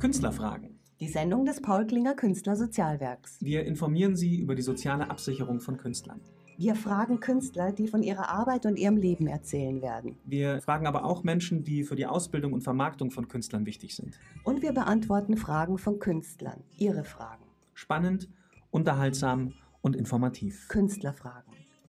[0.00, 0.80] Künstlerfragen.
[0.98, 3.36] Die Sendung des Paul Klinger Künstlersozialwerks.
[3.42, 6.22] Wir informieren Sie über die soziale Absicherung von Künstlern.
[6.56, 10.18] Wir fragen Künstler, die von ihrer Arbeit und ihrem Leben erzählen werden.
[10.24, 14.18] Wir fragen aber auch Menschen, die für die Ausbildung und Vermarktung von Künstlern wichtig sind.
[14.42, 16.64] Und wir beantworten Fragen von Künstlern.
[16.78, 17.44] Ihre Fragen.
[17.74, 18.30] Spannend,
[18.70, 20.66] unterhaltsam und informativ.
[20.68, 21.52] Künstlerfragen.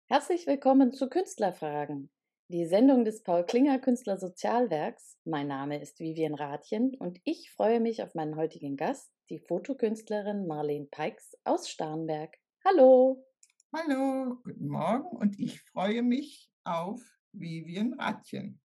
[0.08, 2.10] Herzlich willkommen zu Künstlerfragen,
[2.50, 5.18] die Sendung des Paul Klinger Künstlersozialwerks.
[5.24, 10.46] Mein Name ist Vivian Rathjen und ich freue mich auf meinen heutigen Gast, die Fotokünstlerin
[10.46, 12.36] Marlene Peix aus Starnberg.
[12.66, 13.26] Hallo!
[13.74, 18.60] Hallo, guten Morgen und ich freue mich auf Vivian Rathjen.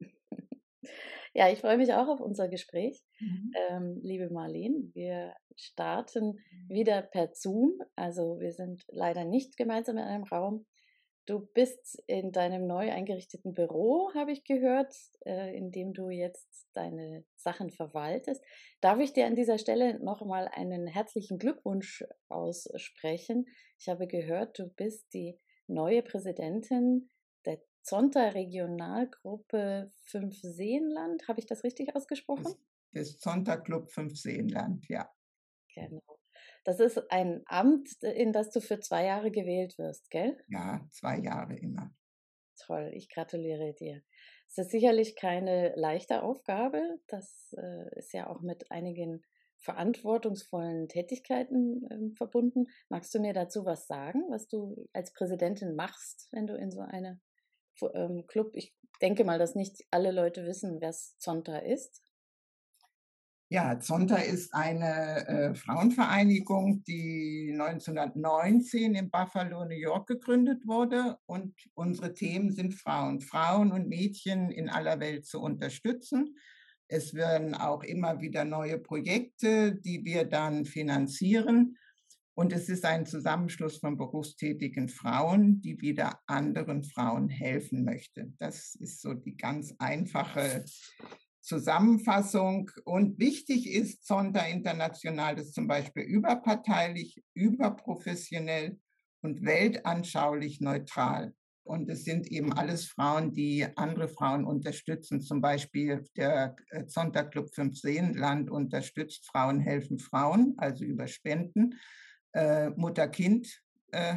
[1.32, 3.04] Ja, ich freue mich auch auf unser Gespräch.
[3.20, 3.52] Mhm.
[3.68, 7.78] Ähm, liebe Marlene, wir starten wieder per Zoom.
[7.94, 10.66] Also wir sind leider nicht gemeinsam in einem Raum.
[11.26, 16.66] Du bist in deinem neu eingerichteten Büro, habe ich gehört, äh, in dem du jetzt
[16.72, 18.42] deine Sachen verwaltest.
[18.80, 23.46] Darf ich dir an dieser Stelle nochmal einen herzlichen Glückwunsch aussprechen?
[23.78, 27.08] Ich habe gehört, du bist die neue Präsidentin
[27.44, 31.28] der Zonta Regionalgruppe Fünf Seenland.
[31.28, 32.44] Habe ich das richtig ausgesprochen?
[32.44, 32.58] Das,
[32.92, 35.08] das Zonta Club Fünf Seenland, ja.
[35.74, 36.19] Genau.
[36.64, 40.36] Das ist ein Amt, in das du für zwei Jahre gewählt wirst, gell?
[40.48, 41.90] Ja, zwei Jahre immer.
[42.66, 44.02] Toll, ich gratuliere dir.
[44.48, 46.98] Es ist sicherlich keine leichte Aufgabe.
[47.06, 49.22] Das äh, ist ja auch mit einigen
[49.60, 52.66] verantwortungsvollen Tätigkeiten äh, verbunden.
[52.88, 56.80] Magst du mir dazu was sagen, was du als Präsidentin machst, wenn du in so
[56.80, 57.20] einem
[57.94, 62.02] ähm, Club, ich denke mal, dass nicht alle Leute wissen, wer Zonta ist.
[63.52, 71.16] Ja, Zonta ist eine äh, Frauenvereinigung, die 1919 in Buffalo, New York gegründet wurde.
[71.26, 76.36] Und unsere Themen sind Frauen, Frauen und Mädchen in aller Welt zu unterstützen.
[76.86, 81.76] Es werden auch immer wieder neue Projekte, die wir dann finanzieren.
[82.34, 88.32] Und es ist ein Zusammenschluss von berufstätigen Frauen, die wieder anderen Frauen helfen möchte.
[88.38, 90.64] Das ist so die ganz einfache
[91.40, 92.70] Zusammenfassung.
[92.84, 98.78] Und wichtig ist Zonta International ist zum Beispiel überparteilich, überprofessionell
[99.22, 101.34] und weltanschaulich neutral.
[101.62, 105.20] Und es sind eben alles Frauen, die andere Frauen unterstützen.
[105.20, 106.56] Zum Beispiel der
[106.86, 111.78] Zonta Club 5 Seenland unterstützt Frauen helfen Frauen, also über Spenden.
[112.32, 113.62] Äh, Mutter-Kind
[113.92, 114.14] äh,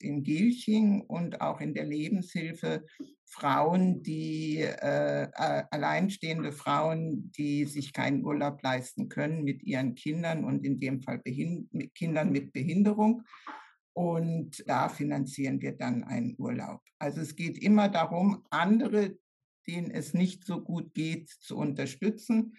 [0.00, 2.84] in Gilching und auch in der Lebenshilfe
[3.28, 5.28] Frauen, die äh,
[5.70, 11.18] alleinstehende Frauen, die sich keinen Urlaub leisten können mit ihren Kindern und in dem Fall
[11.18, 13.22] Behind mit Kindern mit Behinderung.
[13.92, 16.82] Und da finanzieren wir dann einen Urlaub.
[16.98, 19.16] Also es geht immer darum, andere,
[19.66, 22.56] denen es nicht so gut geht, zu unterstützen.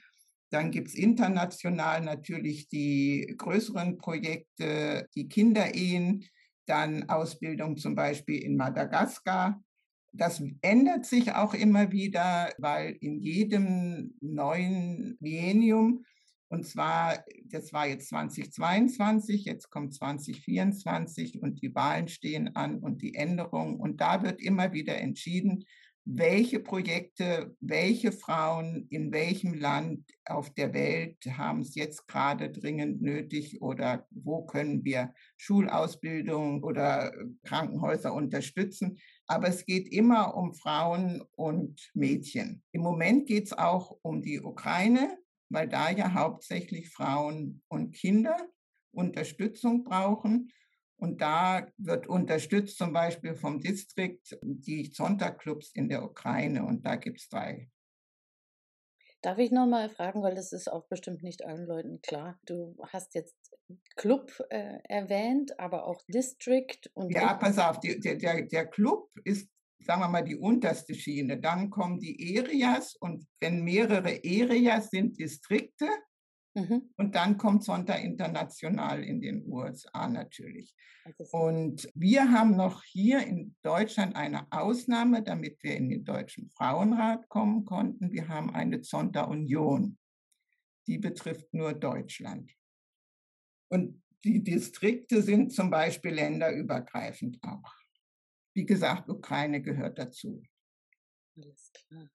[0.49, 6.25] Dann gibt es international natürlich die größeren Projekte, die Kinderehen,
[6.65, 9.61] dann Ausbildung zum Beispiel in Madagaskar.
[10.11, 16.05] Das ändert sich auch immer wieder, weil in jedem neuen Biennium,
[16.49, 23.01] und zwar, das war jetzt 2022, jetzt kommt 2024 und die Wahlen stehen an und
[23.01, 23.75] die Änderungen.
[23.75, 25.65] Und da wird immer wieder entschieden,
[26.09, 33.01] welche Projekte, welche Frauen in welchem Land auf der Welt haben es jetzt gerade dringend
[33.01, 37.11] nötig oder wo können wir Schulausbildung oder
[37.43, 38.99] Krankenhäuser unterstützen.
[39.27, 42.63] Aber es geht immer um Frauen und Mädchen.
[42.71, 45.17] Im Moment geht es auch um die Ukraine,
[45.49, 48.37] weil da ja hauptsächlich Frauen und Kinder
[48.91, 50.51] Unterstützung brauchen.
[50.99, 56.65] Und da wird unterstützt zum Beispiel vom Distrikt die Sonntagclubs in der Ukraine.
[56.65, 57.69] Und da gibt es drei.
[59.21, 62.39] Darf ich nochmal fragen, weil das ist auch bestimmt nicht allen Leuten klar.
[62.45, 63.35] Du hast jetzt
[63.95, 67.11] Club äh, erwähnt, aber auch District und.
[67.13, 71.39] Ja, pass auf, die, der, der, der Club ist, sagen wir mal, die unterste Schiene.
[71.39, 75.87] Dann kommen die Areas und wenn mehrere Areas sind Distrikte,
[76.57, 76.89] Mhm.
[76.97, 80.73] Und dann kommt Sonntag international in den USA natürlich.
[81.31, 87.29] Und wir haben noch hier in Deutschland eine Ausnahme, damit wir in den Deutschen Frauenrat
[87.29, 88.11] kommen konnten.
[88.11, 89.99] Wir haben eine Zonta-Union.
[90.87, 92.51] Die betrifft nur Deutschland.
[93.69, 97.75] Und die Distrikte sind zum Beispiel länderübergreifend auch.
[98.55, 100.41] Wie gesagt, Ukraine gehört dazu.
[101.35, 102.09] Alles klar.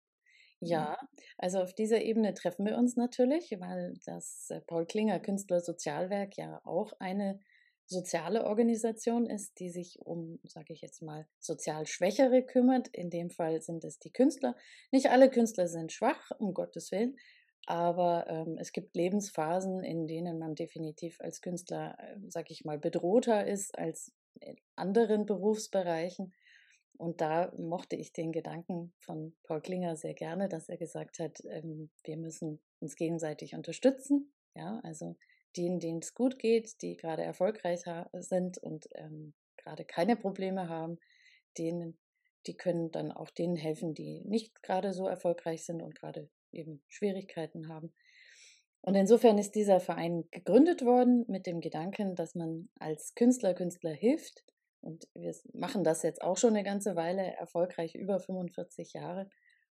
[0.65, 0.97] Ja,
[1.39, 6.61] also auf dieser Ebene treffen wir uns natürlich, weil das äh, Paul Klinger Künstlersozialwerk ja
[6.65, 7.41] auch eine
[7.87, 12.89] soziale Organisation ist, die sich um, sage ich jetzt mal, sozial Schwächere kümmert.
[12.89, 14.57] In dem Fall sind es die Künstler.
[14.93, 17.17] Nicht alle Künstler sind schwach, um Gottes Willen.
[17.67, 22.79] Aber ähm, es gibt Lebensphasen, in denen man definitiv als Künstler, äh, sag ich mal,
[22.79, 26.33] bedrohter ist als in anderen Berufsbereichen.
[27.03, 31.43] Und da mochte ich den Gedanken von Paul Klinger sehr gerne, dass er gesagt hat,
[31.47, 34.33] ähm, wir müssen uns gegenseitig unterstützen.
[34.55, 35.17] Ja, also
[35.57, 37.83] denen, denen es gut geht, die gerade erfolgreich
[38.21, 41.01] sind und ähm, gerade keine Probleme haben,
[41.59, 41.99] denen,
[42.47, 46.85] die können dann auch denen helfen, die nicht gerade so erfolgreich sind und gerade eben
[46.87, 47.93] Schwierigkeiten haben.
[48.81, 53.93] Und insofern ist dieser Verein gegründet worden mit dem Gedanken, dass man als Künstler, Künstler
[53.93, 54.45] hilft.
[54.83, 59.29] Und wir machen das jetzt auch schon eine ganze Weile erfolgreich, über 45 Jahre.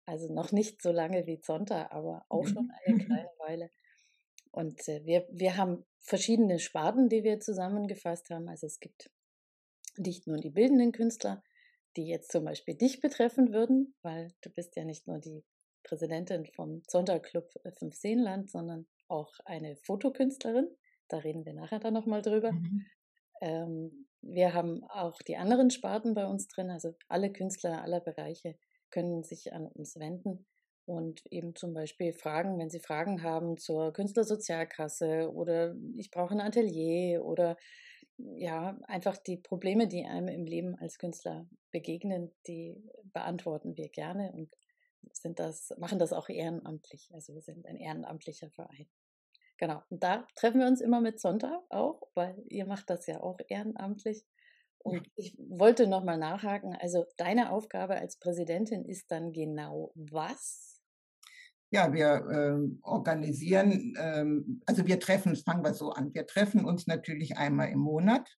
[0.07, 3.71] Also noch nicht so lange wie Zonta, aber auch schon eine kleine Weile.
[4.51, 8.49] Und äh, wir, wir haben verschiedene Sparten, die wir zusammengefasst haben.
[8.49, 9.11] Also es gibt
[9.97, 11.43] nicht nur die bildenden Künstler,
[11.97, 15.45] die jetzt zum Beispiel dich betreffen würden, weil du bist ja nicht nur die
[15.83, 17.49] Präsidentin vom Sonntagclub
[17.79, 20.69] Fünf Seenland, sondern auch eine Fotokünstlerin.
[21.09, 22.53] Da reden wir nachher dann nochmal drüber.
[22.53, 22.87] Mhm.
[23.41, 28.57] Ähm, wir haben auch die anderen Sparten bei uns drin, also alle Künstler aller Bereiche
[28.91, 30.47] können sich an uns wenden
[30.87, 36.41] und eben zum Beispiel fragen, wenn sie Fragen haben zur Künstlersozialkasse oder ich brauche ein
[36.41, 37.57] Atelier oder
[38.17, 42.83] ja, einfach die Probleme, die einem im Leben als Künstler begegnen, die
[43.13, 44.55] beantworten wir gerne und
[45.13, 47.11] sind das, machen das auch ehrenamtlich.
[47.13, 48.87] Also wir sind ein ehrenamtlicher Verein.
[49.65, 49.83] Genau.
[49.89, 53.39] Und da treffen wir uns immer mit Sonntag auch, weil ihr macht das ja auch
[53.49, 54.23] ehrenamtlich.
[54.77, 56.77] Und ich wollte nochmal nachhaken.
[56.79, 60.83] Also deine Aufgabe als Präsidentin ist dann genau was?
[61.71, 66.87] Ja, wir äh, organisieren, ähm, also wir treffen, fangen wir so an, wir treffen uns
[66.87, 68.29] natürlich einmal im Monat.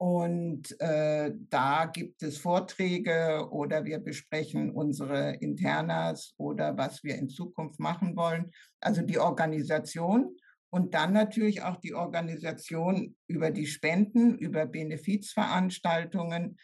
[0.00, 7.28] Und äh, da gibt es Vorträge oder wir besprechen unsere Internas oder was wir in
[7.28, 8.50] Zukunft machen wollen.
[8.80, 10.36] Also die Organisation
[10.70, 16.56] und dann natürlich auch die Organisation über die Spenden, über Benefizveranstaltungen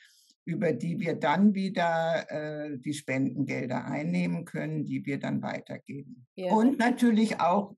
[0.46, 6.24] über die wir dann wieder äh, die Spendengelder einnehmen können, die wir dann weitergeben.
[6.36, 6.52] Ja.
[6.52, 7.74] Und natürlich auch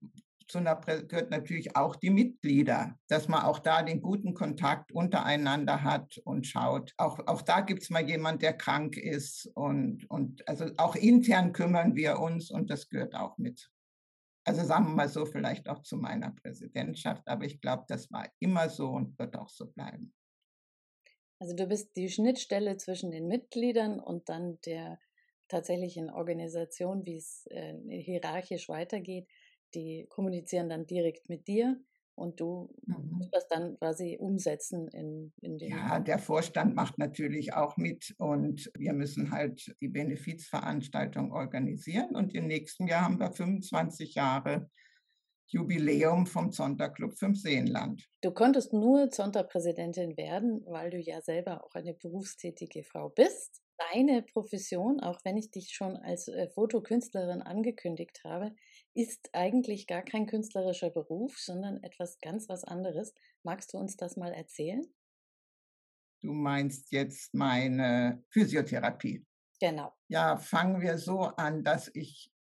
[0.48, 5.82] zu einer gehört natürlich auch die Mitglieder, dass man auch da den guten Kontakt untereinander
[5.82, 6.94] hat und schaut.
[6.96, 11.52] Auch, auch da gibt es mal jemand, der krank ist und, und also auch intern
[11.52, 13.70] kümmern wir uns und das gehört auch mit.
[14.44, 18.26] Also sagen wir mal so, vielleicht auch zu meiner Präsidentschaft, aber ich glaube, das war
[18.38, 20.14] immer so und wird auch so bleiben.
[21.38, 24.98] Also du bist die Schnittstelle zwischen den Mitgliedern und dann der
[25.48, 29.28] tatsächlichen Organisation, wie es äh, hierarchisch weitergeht.
[29.74, 31.78] Die kommunizieren dann direkt mit dir
[32.18, 33.10] und du mhm.
[33.12, 35.70] musst das dann quasi umsetzen in, in den.
[35.70, 42.34] Ja, der Vorstand macht natürlich auch mit und wir müssen halt die Benefizveranstaltung organisieren und
[42.34, 44.68] im nächsten Jahr haben wir 25 Jahre
[45.50, 48.06] Jubiläum vom Zonta-Club Fünf Seenland.
[48.20, 53.62] Du konntest nur Zonta-Präsidentin werden, weil du ja selber auch eine berufstätige Frau bist.
[53.92, 58.52] Deine Profession, auch wenn ich dich schon als äh, Fotokünstlerin angekündigt habe,
[58.94, 63.14] ist eigentlich gar kein künstlerischer Beruf, sondern etwas ganz was anderes.
[63.42, 64.86] Magst du uns das mal erzählen?
[66.20, 69.24] Du meinst jetzt meine Physiotherapie.
[69.60, 69.92] Genau.
[70.08, 72.32] Ja, fangen wir so an, dass ich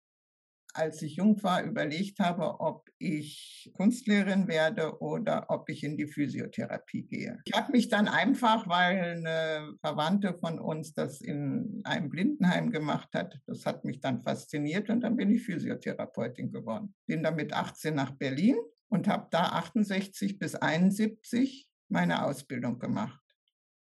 [0.77, 6.07] als ich jung war, überlegt habe, ob ich Kunstlehrerin werde oder ob ich in die
[6.07, 7.39] Physiotherapie gehe.
[7.45, 13.09] Ich habe mich dann einfach, weil eine Verwandte von uns das in einem Blindenheim gemacht
[13.13, 16.93] hat, das hat mich dann fasziniert und dann bin ich Physiotherapeutin geworden.
[17.05, 18.57] Bin dann mit 18 nach Berlin
[18.89, 23.21] und habe da 68 bis 71 meine Ausbildung gemacht.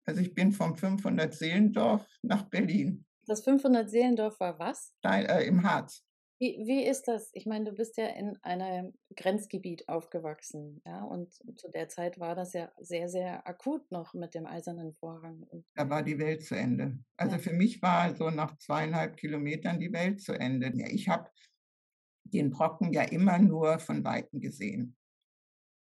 [0.04, 3.06] Also ich bin vom 500 Seelendorf nach Berlin.
[3.26, 4.92] Das 500 Seelendorf war was?
[5.02, 6.04] Nein, äh, Im Harz.
[6.42, 7.30] Wie, wie ist das?
[7.34, 12.34] Ich meine, du bist ja in einem Grenzgebiet aufgewachsen, ja, und zu der Zeit war
[12.34, 15.46] das ja sehr, sehr akut noch mit dem eisernen Vorhang.
[15.76, 16.99] Da war die Welt zu Ende.
[17.16, 17.38] Also ja.
[17.42, 20.72] für mich war so nach zweieinhalb Kilometern die Welt zu Ende.
[20.75, 21.30] Ja, ich habe
[22.25, 24.96] den Brocken ja immer nur von Weitem gesehen.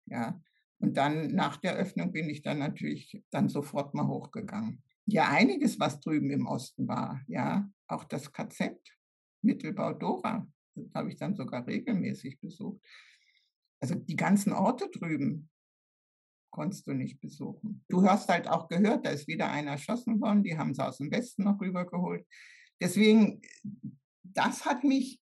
[0.06, 0.40] Ja,
[0.78, 4.84] und dann nach der Öffnung bin ich dann natürlich dann sofort mal hochgegangen.
[5.06, 8.78] Ja, einiges, was drüben im Osten war, ja, auch das KZ,
[9.44, 10.46] Mittelbau Dora.
[10.74, 12.80] Das habe ich dann sogar regelmäßig besucht.
[13.80, 15.50] Also die ganzen Orte drüben
[16.50, 17.84] konntest du nicht besuchen.
[17.88, 20.98] Du hast halt auch gehört, da ist wieder einer erschossen worden, die haben sie aus
[20.98, 22.26] dem Westen noch rübergeholt.
[22.80, 23.42] Deswegen,
[24.22, 25.20] das hat mich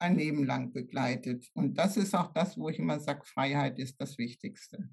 [0.00, 1.48] ein Leben lang begleitet.
[1.54, 4.88] Und das ist auch das, wo ich immer sage, Freiheit ist das Wichtigste.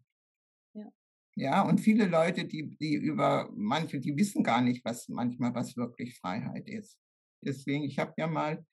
[0.73, 0.91] Ja.
[1.37, 5.75] Ja, und viele Leute, die, die über manche, die wissen gar nicht, was manchmal was
[5.75, 6.97] wirklich Freiheit ist.
[7.45, 8.65] Deswegen, ich habe ja mal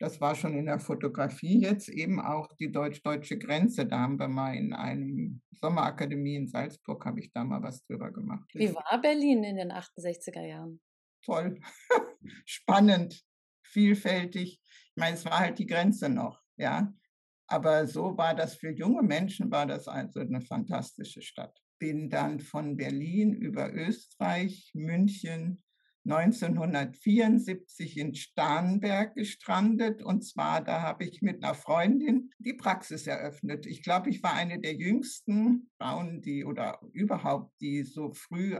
[0.00, 3.86] das war schon in der Fotografie jetzt eben auch die deutsch-deutsche Grenze.
[3.86, 8.10] Da haben wir mal in einem Sommerakademie in Salzburg, habe ich da mal was drüber
[8.10, 8.48] gemacht.
[8.54, 10.80] Wie war Berlin in den 68er Jahren?
[11.22, 11.60] Toll,
[12.46, 13.22] spannend,
[13.62, 14.62] vielfältig.
[14.64, 16.90] Ich meine, es war halt die Grenze noch, ja.
[17.46, 21.54] Aber so war das für junge Menschen, war das also eine fantastische Stadt.
[21.78, 25.62] Bin dann von Berlin über Österreich, München,
[26.04, 30.02] 1974 in Starnberg gestrandet.
[30.02, 33.66] Und zwar, da habe ich mit einer Freundin die Praxis eröffnet.
[33.66, 38.58] Ich glaube, ich war eine der jüngsten Frauen, die oder überhaupt, die so früh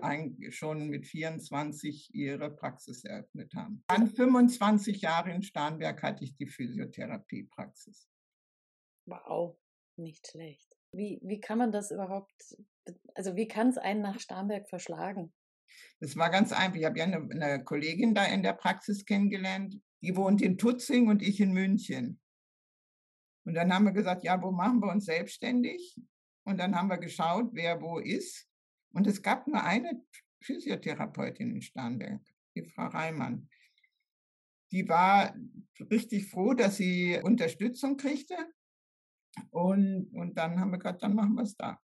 [0.51, 3.85] schon mit 24 ihre Praxis eröffnet haben.
[3.89, 8.09] Dann 25 Jahre in Starnberg hatte ich die Physiotherapiepraxis.
[9.07, 9.57] Wow,
[9.97, 10.77] nicht schlecht.
[10.93, 12.57] Wie, wie kann man das überhaupt,
[13.15, 15.33] also wie kann es einen nach Starnberg verschlagen?
[16.01, 16.77] Das war ganz einfach.
[16.77, 21.09] Ich habe ja eine, eine, Kollegin da in der Praxis kennengelernt, die wohnt in Tutzing
[21.09, 22.21] und ich in München.
[23.45, 25.97] Und dann haben wir gesagt, ja, wo machen wir uns selbstständig?
[26.45, 28.49] Und dann haben wir geschaut, wer wo ist.
[28.93, 30.03] Und es gab nur eine
[30.43, 32.23] Physiotherapeutin in Starnberg,
[32.55, 33.49] die Frau Reimann.
[34.73, 35.35] Die war
[35.91, 38.37] richtig froh, dass sie Unterstützung kriegte.
[39.51, 41.79] Und, und dann haben wir gesagt, dann machen wir es da.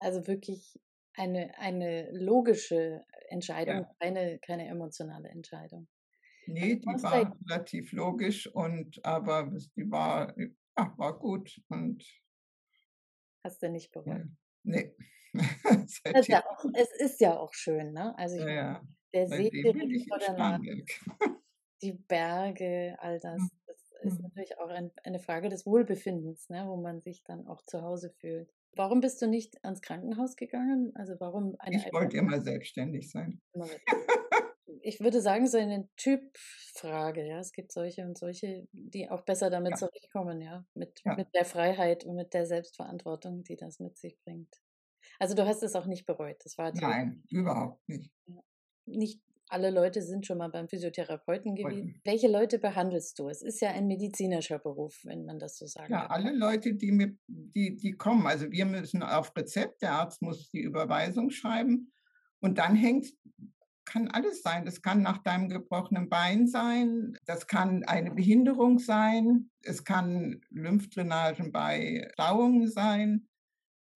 [0.00, 0.78] Also wirklich
[1.18, 3.94] eine, eine logische Entscheidung, ja.
[4.00, 5.88] keine, keine emotionale Entscheidung.
[6.46, 12.02] Nee, die war relativ logisch und aber die war, ja, war gut und
[13.44, 14.26] hast du nicht bereut?
[14.64, 14.94] Nee.
[15.32, 18.16] es, ja auch, es ist ja auch schön, ne?
[18.18, 18.82] Also ich, ja,
[19.14, 20.84] der See direkt vor der Nase,
[21.80, 23.40] die Berge, all das.
[23.40, 23.50] Mhm.
[23.66, 24.24] Das ist mhm.
[24.24, 26.66] natürlich auch ein, eine Frage des Wohlbefindens, ne?
[26.66, 28.52] wo man sich dann auch zu Hause fühlt.
[28.74, 30.92] Warum bist du nicht ans Krankenhaus gegangen?
[30.94, 33.40] Also warum eine Ich wollte immer selbstständig sein.
[34.82, 37.38] ich würde sagen, so eine Typfrage, ja.
[37.40, 39.76] Es gibt solche und solche, die auch besser damit ja.
[39.76, 40.64] zurechtkommen, ja.
[40.74, 41.16] Mit, ja.
[41.16, 44.54] mit der Freiheit und mit der Selbstverantwortung, die das mit sich bringt.
[45.18, 46.36] Also du hast es auch nicht bereut.
[46.44, 48.12] Das war Nein, überhaupt nicht.
[48.86, 52.00] Nicht alle Leute sind schon mal beim Physiotherapeuten gewesen.
[52.04, 53.28] Welche Leute behandelst du?
[53.28, 55.90] Es ist ja ein medizinischer Beruf, wenn man das so sagt.
[55.90, 58.26] Ja, alle Leute, die, mit, die, die kommen.
[58.26, 61.92] Also wir müssen auf Rezept, der Arzt muss die Überweisung schreiben
[62.40, 63.06] und dann hängt
[63.88, 64.64] kann alles sein.
[64.64, 71.52] Das kann nach deinem gebrochenen Bein sein, das kann eine Behinderung sein, es kann Lymphdrainagen
[71.52, 73.27] bei Stauungen sein,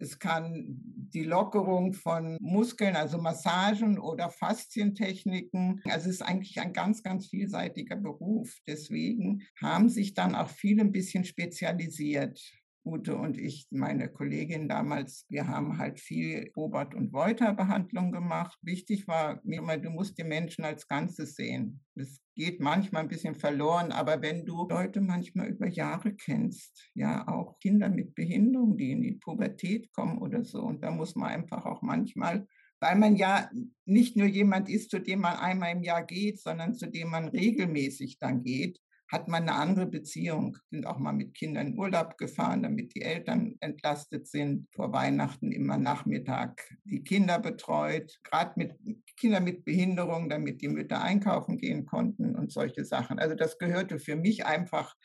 [0.02, 5.80] es kann die Lockerung von Muskeln, also Massagen oder Faszientechniken.
[5.84, 8.58] Also es ist eigentlich ein ganz, ganz vielseitiger Beruf.
[8.66, 12.40] Deswegen haben sich dann auch viele ein bisschen spezialisiert.
[12.84, 18.58] Ute und ich, meine Kollegin damals, wir haben halt viel Robert- und Wolter-Behandlung gemacht.
[18.62, 21.80] Wichtig war mir immer, du musst die Menschen als Ganzes sehen.
[21.94, 27.26] Das geht manchmal ein bisschen verloren, aber wenn du Leute manchmal über Jahre kennst, ja,
[27.28, 31.28] auch Kinder mit Behinderung, die in die Pubertät kommen oder so, und da muss man
[31.28, 32.46] einfach auch manchmal
[32.82, 33.48] weil man ja
[33.84, 37.28] nicht nur jemand ist, zu dem man einmal im Jahr geht, sondern zu dem man
[37.28, 38.80] regelmäßig dann geht,
[39.12, 40.56] hat man eine andere Beziehung.
[40.70, 44.66] Sind auch mal mit Kindern in Urlaub gefahren, damit die Eltern entlastet sind.
[44.74, 48.74] Vor Weihnachten immer Nachmittag die Kinder betreut, gerade mit
[49.18, 53.18] Kindern mit Behinderung, damit die Mütter einkaufen gehen konnten und solche Sachen.
[53.18, 54.96] Also das gehörte für mich einfach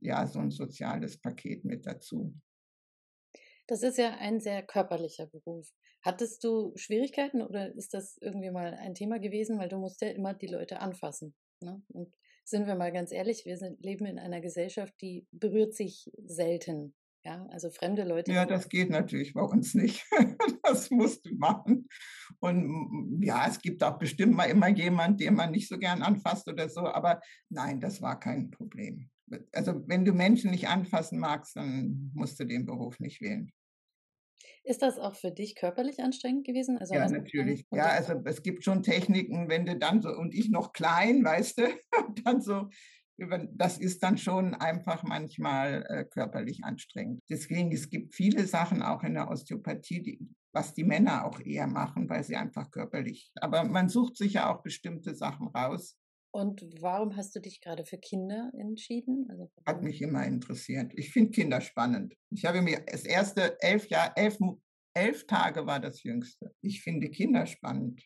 [0.00, 2.32] ja so ein soziales Paket mit dazu.
[3.66, 5.72] Das ist ja ein sehr körperlicher Beruf.
[6.02, 10.08] Hattest du Schwierigkeiten oder ist das irgendwie mal ein Thema gewesen, weil du musst ja
[10.08, 11.34] immer die Leute anfassen.
[11.60, 11.82] Ne?
[11.88, 12.14] Und
[12.50, 16.94] sind wir mal ganz ehrlich, wir sind, leben in einer Gesellschaft, die berührt sich selten.
[17.22, 18.32] Ja, also fremde Leute.
[18.32, 20.06] Ja, das geht natürlich bei uns nicht.
[20.62, 21.86] das musst du machen.
[22.38, 26.48] Und ja, es gibt auch bestimmt mal immer jemand, den man nicht so gern anfasst
[26.48, 26.80] oder so.
[26.80, 29.10] Aber nein, das war kein Problem.
[29.52, 33.52] Also wenn du Menschen nicht anfassen magst, dann musst du den Beruf nicht wählen.
[34.62, 36.78] Ist das auch für dich körperlich anstrengend gewesen?
[36.78, 37.66] Also ja, natürlich.
[37.72, 41.58] Ja, also es gibt schon Techniken, wenn du dann so, und ich noch klein, weißt
[41.58, 41.62] du,
[42.24, 42.68] dann so,
[43.52, 47.22] das ist dann schon einfach manchmal äh, körperlich anstrengend.
[47.28, 50.20] Deswegen, es gibt viele Sachen auch in der Osteopathie, die,
[50.52, 54.52] was die Männer auch eher machen, weil sie einfach körperlich, aber man sucht sich ja
[54.52, 55.96] auch bestimmte Sachen raus,
[56.32, 59.26] und warum hast du dich gerade für Kinder entschieden?
[59.30, 60.92] Also Hat mich immer interessiert.
[60.94, 62.14] Ich finde Kinder spannend.
[62.30, 64.38] Ich habe mir das erste elf Jahre, elf,
[64.94, 66.54] elf Tage war das jüngste.
[66.60, 68.02] Ich finde Kinder spannend.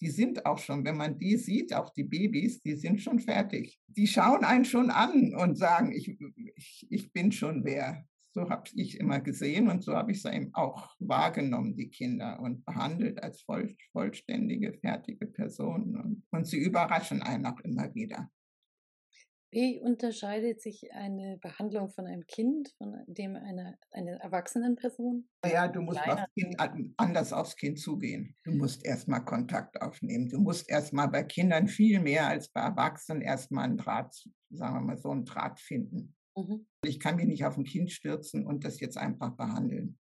[0.00, 3.78] Die sind auch schon, wenn man die sieht, auch die Babys, die sind schon fertig.
[3.86, 6.16] Die schauen einen schon an und sagen, ich,
[6.56, 8.04] ich, ich bin schon wer.
[8.34, 12.40] So habe ich immer gesehen und so habe ich es eben auch wahrgenommen, die Kinder,
[12.40, 15.96] und behandelt als voll, vollständige, fertige Personen.
[15.96, 18.30] Und, und sie überraschen einen auch immer wieder.
[19.54, 25.28] Wie unterscheidet sich eine Behandlung von einem Kind von dem einer, einer erwachsenen Person?
[25.44, 26.56] Ja, du musst aufs kind,
[26.96, 28.34] anders aufs Kind zugehen.
[28.44, 30.30] Du musst erstmal Kontakt aufnehmen.
[30.30, 34.14] Du musst erstmal bei Kindern viel mehr als bei Erwachsenen erstmal einen Draht,
[34.48, 36.16] sagen wir mal so, einen Draht finden.
[36.36, 36.66] Mhm.
[36.84, 39.98] Ich kann mich nicht auf ein Kind stürzen und das jetzt einfach behandeln.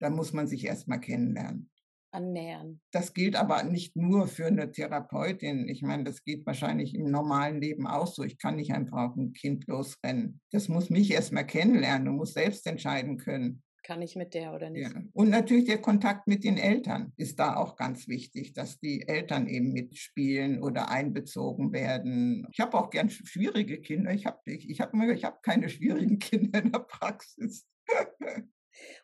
[0.00, 1.72] Da muss man sich erstmal kennenlernen
[2.12, 2.80] annähern.
[2.92, 5.68] Das gilt aber nicht nur für eine Therapeutin.
[5.68, 8.22] Ich meine, das geht wahrscheinlich im normalen Leben auch so.
[8.22, 10.40] Ich kann nicht einfach auf ein Kind losrennen.
[10.50, 13.62] Das muss mich erstmal kennenlernen und muss selbst entscheiden können.
[13.82, 14.92] Kann ich mit der oder nicht?
[14.92, 15.02] Ja.
[15.12, 19.48] Und natürlich der Kontakt mit den Eltern ist da auch ganz wichtig, dass die Eltern
[19.48, 22.46] eben mitspielen oder einbezogen werden.
[22.52, 24.12] Ich habe auch gern schwierige Kinder.
[24.12, 27.66] Ich habe ich, ich hab, ich hab keine schwierigen Kinder in der Praxis.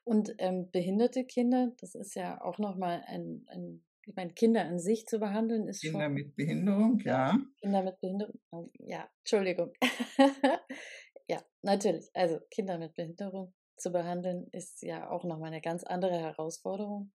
[0.05, 4.79] Und ähm, behinderte Kinder, das ist ja auch nochmal ein, ein, ich meine, Kinder an
[4.79, 6.15] sich zu behandeln ist Kinder schon.
[6.15, 7.37] mit Behinderung, ja.
[7.61, 9.73] Kinder mit Behinderung, oh, ja, Entschuldigung.
[11.29, 12.09] ja, natürlich.
[12.15, 17.13] Also Kinder mit Behinderung zu behandeln ist ja auch nochmal eine ganz andere Herausforderung.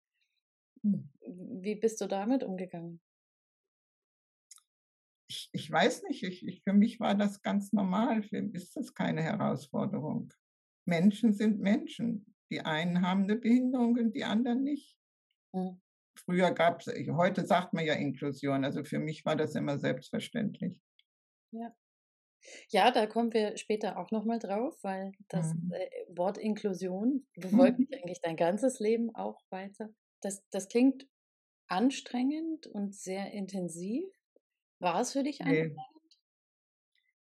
[0.83, 1.09] Hm.
[1.61, 3.01] Wie bist du damit umgegangen?
[5.29, 8.23] Ich, ich weiß nicht, ich, ich, für mich war das ganz normal.
[8.23, 10.33] Für mich ist das keine Herausforderung.
[10.85, 12.35] Menschen sind Menschen.
[12.51, 14.97] Die einen haben eine Behinderung und die anderen nicht.
[15.53, 15.81] Mhm.
[16.17, 20.81] Früher gab es, heute sagt man ja Inklusion, also für mich war das immer selbstverständlich.
[21.51, 21.73] Ja.
[22.69, 25.71] Ja, da kommen wir später auch nochmal drauf, weil das mhm.
[25.73, 27.87] äh, Wort Inklusion befolgt mhm.
[27.89, 29.89] mich eigentlich dein ganzes Leben auch weiter.
[30.21, 31.07] Das, das klingt
[31.67, 34.05] anstrengend und sehr intensiv.
[34.79, 35.77] War es für dich anstrengend?
[35.77, 35.83] Nee.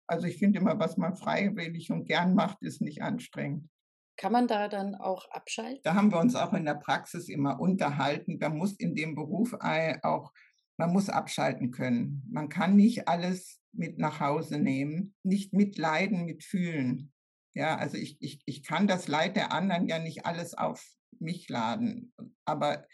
[0.06, 3.68] Also ich finde immer, was man freiwillig und gern macht, ist nicht anstrengend.
[4.16, 5.80] Kann man da dann auch abschalten?
[5.84, 8.40] Da haben wir uns auch in der Praxis immer unterhalten.
[8.40, 10.32] Da muss in dem Beruf auch,
[10.76, 12.26] man muss abschalten können.
[12.30, 17.12] Man kann nicht alles mit nach Hause nehmen, nicht mitleiden, mitfühlen.
[17.54, 20.84] Ja, also ich, ich, ich kann das Leid der anderen ja nicht alles auf
[21.18, 22.12] mich laden,
[22.44, 22.86] aber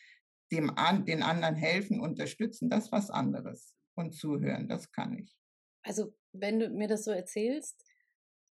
[0.52, 3.74] dem an, den anderen helfen, unterstützen, das ist was anderes.
[3.96, 5.36] Und zuhören, das kann ich.
[5.82, 7.84] Also, wenn du mir das so erzählst,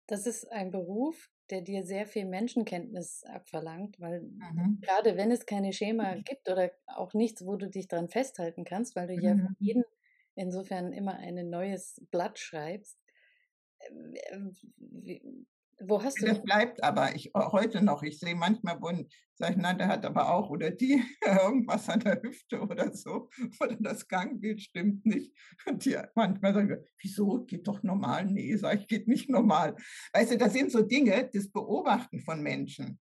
[0.07, 4.79] das ist ein Beruf, der dir sehr viel Menschenkenntnis abverlangt, weil mhm.
[4.81, 6.23] gerade wenn es keine Schema mhm.
[6.23, 9.21] gibt oder auch nichts, wo du dich dran festhalten kannst, weil du mhm.
[9.21, 9.83] ja jeden
[10.35, 12.97] insofern immer ein neues Blatt schreibst,
[13.79, 15.19] äh,
[15.79, 16.25] wo hast du.
[16.25, 18.03] Das bleibt aber ich, heute noch.
[18.03, 19.07] Ich sehe manchmal, wo ich,
[19.39, 23.29] nein, der hat aber auch oder die irgendwas an der Hüfte oder so.
[23.59, 25.33] Oder das Gangbild stimmt nicht.
[25.65, 27.43] Und die manchmal sagen, wieso?
[27.45, 28.25] Geht doch normal.
[28.25, 29.75] Nee, sag ich, geht nicht normal.
[30.13, 32.99] Weißt du, das sind so Dinge, das Beobachten von Menschen.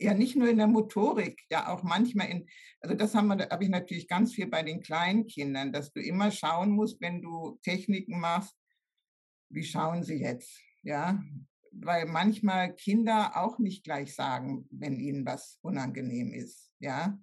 [0.00, 2.48] Ja, nicht nur in der Motorik, ja auch manchmal in,
[2.80, 6.00] also das haben wir, habe ich natürlich ganz viel bei den kleinen Kindern, dass du
[6.00, 8.56] immer schauen musst, wenn du Techniken machst,
[9.50, 10.60] wie schauen sie jetzt?
[10.82, 11.22] Ja,
[11.72, 16.72] weil manchmal Kinder auch nicht gleich sagen, wenn ihnen was unangenehm ist.
[16.78, 17.18] Ja,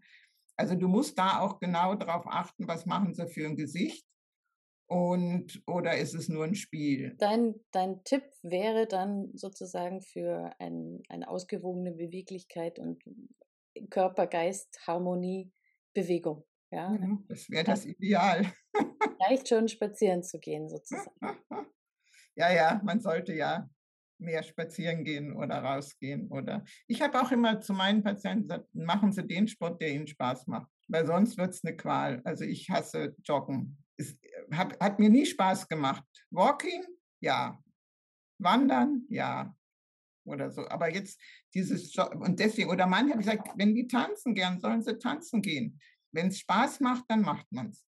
[0.57, 4.05] also du musst da auch genau darauf achten, was machen sie für ein Gesicht
[4.87, 7.15] und oder ist es nur ein Spiel?
[7.17, 13.03] Dein, dein Tipp wäre dann sozusagen für ein, eine ausgewogene Beweglichkeit und
[13.89, 15.51] Körper-Geist-Harmonie
[15.93, 16.45] Bewegung.
[16.71, 18.51] Ja, ja das wäre das Ideal.
[19.21, 21.11] Reicht schon, spazieren zu gehen, sozusagen.
[22.37, 23.69] Ja, ja, man sollte ja
[24.17, 26.27] mehr spazieren gehen oder rausgehen.
[26.29, 30.05] Oder ich habe auch immer zu meinen Patienten gesagt, machen Sie den Sport, der Ihnen
[30.05, 32.21] Spaß macht, weil sonst wird es eine Qual.
[32.25, 33.77] Also ich hasse Joggen.
[33.97, 36.03] Es äh, hat, hat mir nie Spaß gemacht.
[36.31, 36.85] Walking,
[37.21, 37.61] ja.
[38.37, 39.55] Wandern, ja.
[40.25, 40.67] Oder so.
[40.67, 41.21] Aber jetzt
[41.53, 45.41] dieses und deswegen, oder manche habe ich gesagt, wenn die tanzen gern, sollen sie tanzen
[45.41, 45.79] gehen.
[46.11, 47.85] Wenn es Spaß macht, dann macht man es.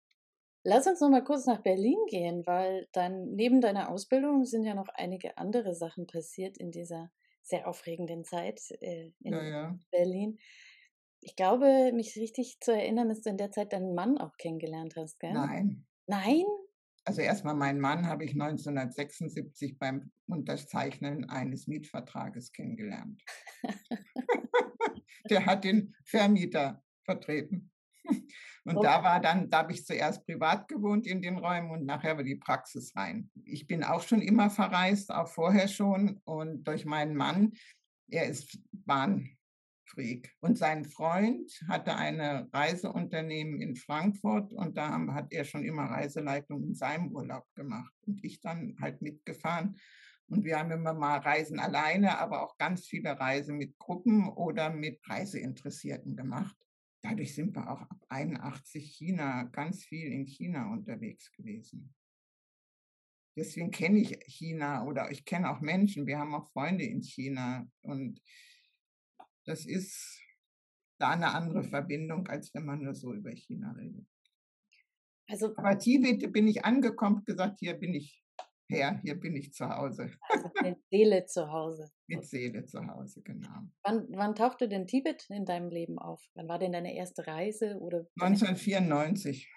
[0.63, 4.75] Lass uns noch mal kurz nach Berlin gehen, weil dann neben deiner Ausbildung sind ja
[4.75, 7.09] noch einige andere Sachen passiert in dieser
[7.41, 9.79] sehr aufregenden Zeit äh, in ja, ja.
[9.91, 10.37] Berlin.
[11.21, 14.95] Ich glaube, mich richtig zu erinnern, dass du in der Zeit deinen Mann auch kennengelernt
[14.97, 15.33] hast, gell?
[15.33, 15.86] Nein.
[16.07, 16.45] Nein?
[17.05, 23.23] Also erstmal meinen Mann habe ich 1976 beim Unterzeichnen eines Mietvertrages kennengelernt.
[25.29, 27.71] Der hat den Vermieter vertreten.
[28.65, 28.87] Und okay.
[28.87, 32.23] da war dann, da habe ich zuerst privat gewohnt in den Räumen und nachher war
[32.23, 33.29] die Praxis rein.
[33.45, 36.19] Ich bin auch schon immer verreist, auch vorher schon.
[36.25, 37.53] Und durch meinen Mann,
[38.09, 38.59] er ist
[39.87, 40.35] Bahnfreak.
[40.39, 46.63] Und sein Freund hatte eine Reiseunternehmen in Frankfurt und da hat er schon immer Reiseleitung
[46.63, 47.93] in seinem Urlaub gemacht.
[48.05, 49.77] Und ich dann halt mitgefahren.
[50.29, 54.69] Und wir haben immer mal Reisen alleine, aber auch ganz viele Reisen mit Gruppen oder
[54.69, 56.55] mit Reiseinteressierten gemacht
[57.01, 61.93] dadurch sind wir auch ab 81 China, ganz viel in China unterwegs gewesen.
[63.37, 66.07] deswegen kenne ich China oder ich kenne auch Menschen.
[66.07, 68.19] Wir haben auch Freunde in China und
[69.47, 70.21] das ist
[70.99, 74.05] da eine andere Verbindung, als wenn man nur so über China redet.
[75.29, 78.23] Also, Aber Tibet bin ich angekommen, gesagt, hier bin ich
[78.69, 80.11] her, hier bin ich zu Hause.
[80.29, 81.91] Also mit Seele zu Hause.
[82.09, 83.67] Mit Seele zu Hause, genau.
[83.83, 86.25] Wann, wann tauchte denn Tibet in deinem Leben auf?
[86.35, 87.77] Wann war denn deine erste Reise?
[87.79, 89.51] Oder 1994.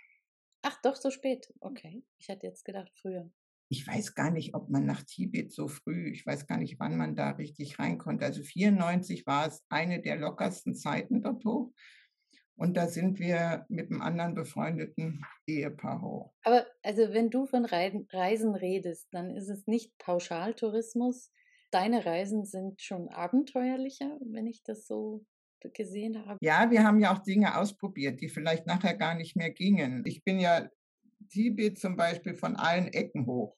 [0.62, 1.52] Ach, doch so spät.
[1.60, 2.02] Okay.
[2.18, 3.30] Ich hätte jetzt gedacht früher.
[3.72, 6.96] Ich weiß gar nicht, ob man nach Tibet so früh, ich weiß gar nicht, wann
[6.96, 8.24] man da richtig rein konnte.
[8.24, 11.72] Also 94 war es eine der lockersten Zeiten dort hoch.
[12.56, 16.34] Und da sind wir mit einem anderen befreundeten Ehepaar hoch.
[16.42, 21.30] Aber also wenn du von Reisen redest, dann ist es nicht Pauschaltourismus.
[21.70, 25.24] Deine Reisen sind schon abenteuerlicher, wenn ich das so
[25.74, 26.38] gesehen habe.
[26.42, 30.02] Ja, wir haben ja auch Dinge ausprobiert, die vielleicht nachher gar nicht mehr gingen.
[30.04, 30.68] Ich bin ja
[31.30, 33.56] Tibet zum Beispiel von allen Ecken hoch.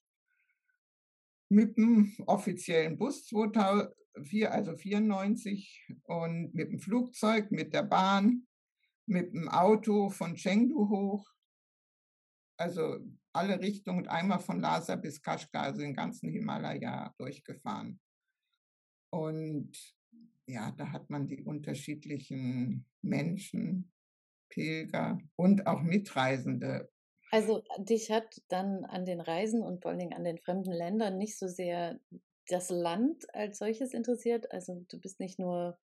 [1.52, 8.46] Mit dem offiziellen Bus 2004, also 94 und mit dem Flugzeug, mit der Bahn
[9.06, 11.28] mit dem Auto von Chengdu hoch,
[12.58, 12.98] also
[13.32, 18.00] alle Richtungen, einmal von Lhasa bis Kashgar, also den ganzen Himalaya durchgefahren.
[19.10, 19.72] Und
[20.46, 23.92] ja, da hat man die unterschiedlichen Menschen,
[24.48, 26.91] Pilger und auch Mitreisende.
[27.32, 31.16] Also dich hat dann an den Reisen und vor allen Dingen an den fremden Ländern
[31.18, 31.98] nicht so sehr
[32.48, 34.52] das Land als solches interessiert.
[34.52, 35.78] Also du bist nicht nur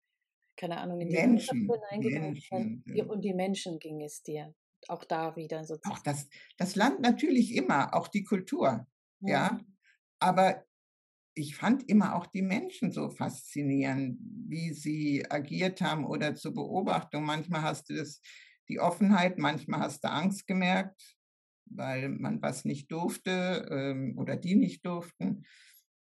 [0.55, 3.05] keine Ahnung, in die Menschen, Menschen ja.
[3.05, 4.53] und die Menschen ging es dir.
[4.87, 5.77] Auch da wieder so.
[5.89, 6.27] Auch das,
[6.57, 8.87] das Land natürlich immer, auch die Kultur,
[9.19, 9.29] ja.
[9.29, 9.59] ja.
[10.19, 10.63] Aber
[11.33, 17.23] ich fand immer auch die Menschen so faszinierend, wie sie agiert haben oder zur Beobachtung.
[17.25, 18.21] Manchmal hast du das,
[18.69, 21.15] die Offenheit, manchmal hast du Angst gemerkt,
[21.65, 25.45] weil man was nicht durfte ähm, oder die nicht durften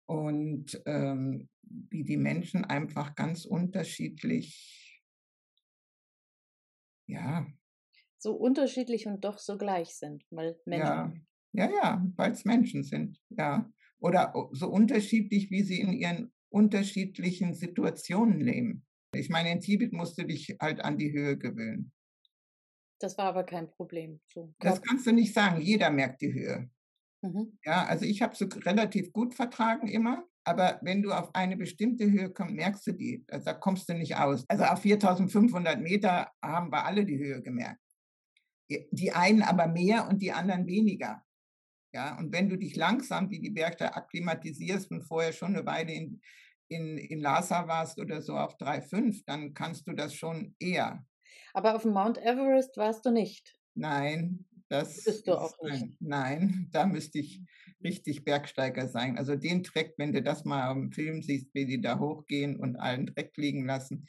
[0.07, 5.03] und ähm, wie die Menschen einfach ganz unterschiedlich,
[7.07, 7.47] ja.
[8.19, 11.27] So unterschiedlich und doch so gleich sind, weil Menschen.
[11.53, 13.71] Ja, ja, ja weil es Menschen sind, ja.
[13.99, 18.85] Oder so unterschiedlich, wie sie in ihren unterschiedlichen Situationen leben.
[19.15, 21.93] Ich meine, in Tibet musst du dich halt an die Höhe gewöhnen.
[23.03, 24.21] Das war aber kein Problem.
[24.33, 25.61] So, das kannst du nicht sagen.
[25.61, 26.71] Jeder merkt die Höhe.
[27.23, 27.59] Mhm.
[27.65, 30.25] Ja, also ich habe so relativ gut vertragen immer.
[30.45, 33.25] Aber wenn du auf eine bestimmte Höhe kommst, merkst du die.
[33.29, 34.45] Also da kommst du nicht aus.
[34.49, 37.81] Also auf 4500 Meter haben wir alle die Höhe gemerkt.
[38.69, 41.25] Die einen aber mehr und die anderen weniger.
[41.95, 45.93] Ja, und wenn du dich langsam wie die Bergsteiger akklimatisierst und vorher schon eine Weile
[45.93, 46.21] in,
[46.69, 51.05] in, in Lhasa warst oder so auf 3,5, dann kannst du das schon eher.
[51.55, 53.59] Aber auf dem Mount Everest warst du nicht.
[53.75, 55.83] Nein, das bist du auch nicht.
[55.83, 57.43] Ein, nein, da müsste ich
[57.83, 59.19] richtig Bergsteiger sein.
[59.19, 62.77] Also den Dreck, wenn du das mal im Film siehst, wie die da hochgehen und
[62.77, 64.07] allen Dreck liegen lassen.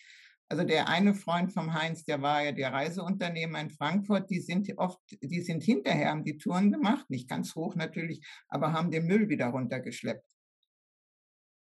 [0.49, 4.71] Also der eine Freund vom Heinz, der war ja der Reiseunternehmer in Frankfurt, die sind
[4.77, 9.07] oft, die sind hinterher, haben die Touren gemacht, nicht ganz hoch natürlich, aber haben den
[9.07, 10.29] Müll wieder runtergeschleppt.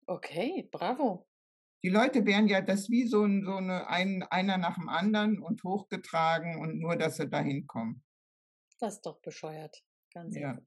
[0.07, 1.26] Okay, bravo.
[1.87, 5.63] Die Leute wären ja das wie so, so eine, ein, einer nach dem anderen und
[5.63, 8.03] hochgetragen und nur, dass sie da hinkommen.
[8.81, 9.85] Das ist doch bescheuert.
[10.13, 10.49] Ganz ja.
[10.49, 10.67] Ehrlich.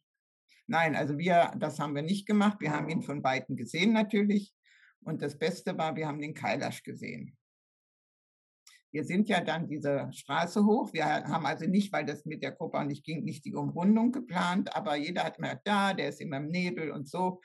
[0.67, 2.61] Nein, also wir, das haben wir nicht gemacht.
[2.61, 4.55] Wir haben ihn von Weitem gesehen natürlich.
[5.01, 7.37] Und das Beste war, wir haben den Kailash gesehen.
[8.89, 10.93] Wir sind ja dann diese Straße hoch.
[10.93, 14.13] Wir haben also nicht, weil das mit der Gruppe auch nicht ging, nicht die Umrundung
[14.13, 17.41] geplant, aber jeder hat immer da, der ist immer im Nebel und so.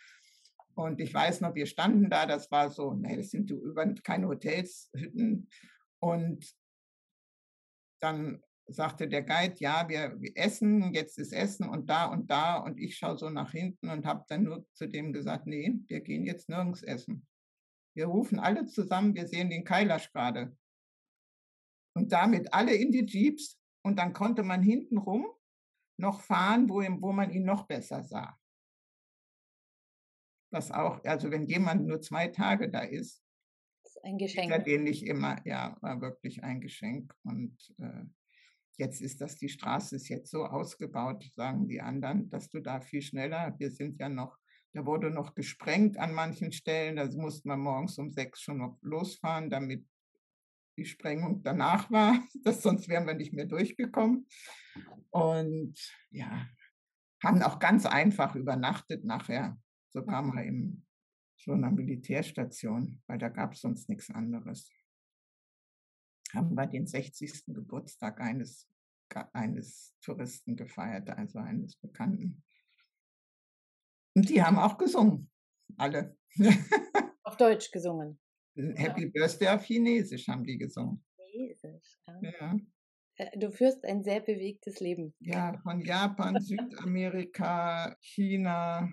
[0.74, 4.28] Und ich weiß noch, wir standen da, das war so, nee, das sind über keine
[4.28, 5.48] Hotels, Hütten.
[6.00, 6.44] Und
[8.00, 12.56] dann sagte der Guide, ja, wir, wir, essen, jetzt ist Essen und da und da.
[12.56, 16.00] Und ich schaue so nach hinten und habe dann nur zu dem gesagt, nee, wir
[16.00, 17.26] gehen jetzt nirgends essen.
[17.94, 20.56] Wir rufen alle zusammen, wir sehen den Kailash gerade.
[21.96, 25.26] Und damit alle in die Jeeps und dann konnte man hintenrum
[26.00, 28.36] noch fahren, wo, wo man ihn noch besser sah.
[30.54, 33.22] Das auch, also wenn jemand nur zwei Tage da ist,
[33.82, 34.50] das ist ein Geschenk.
[34.50, 37.14] Ist er den nicht immer, ja, war wirklich ein Geschenk.
[37.24, 38.04] Und äh,
[38.76, 42.80] Jetzt ist das, die Straße ist jetzt so ausgebaut, sagen die anderen, dass du da
[42.80, 44.36] viel schneller, wir sind ja noch,
[44.72, 48.78] da wurde noch gesprengt an manchen Stellen, da mussten wir morgens um sechs schon noch
[48.82, 49.86] losfahren, damit
[50.76, 54.26] die Sprengung danach war, das, sonst wären wir nicht mehr durchgekommen.
[55.10, 55.78] Und
[56.10, 56.48] ja,
[57.22, 59.56] haben auch ganz einfach übernachtet nachher.
[59.94, 60.84] So kam wir in
[61.36, 64.68] so einer Militärstation, weil da gab es sonst nichts anderes
[66.34, 67.44] haben wir den 60.
[67.46, 68.68] Geburtstag eines,
[69.32, 72.42] eines Touristen gefeiert, also eines Bekannten.
[74.16, 75.30] Und die haben auch gesungen,
[75.76, 76.16] alle.
[77.22, 78.18] Auf Deutsch gesungen.
[78.56, 81.04] Happy Birthday auf Chinesisch haben die gesungen.
[81.30, 82.00] Chinesisch.
[82.06, 82.30] Ja.
[82.40, 82.56] Ja,
[83.16, 85.14] Äh, Du führst ein sehr bewegtes Leben.
[85.20, 88.88] ja von Japan, Südamerika, China,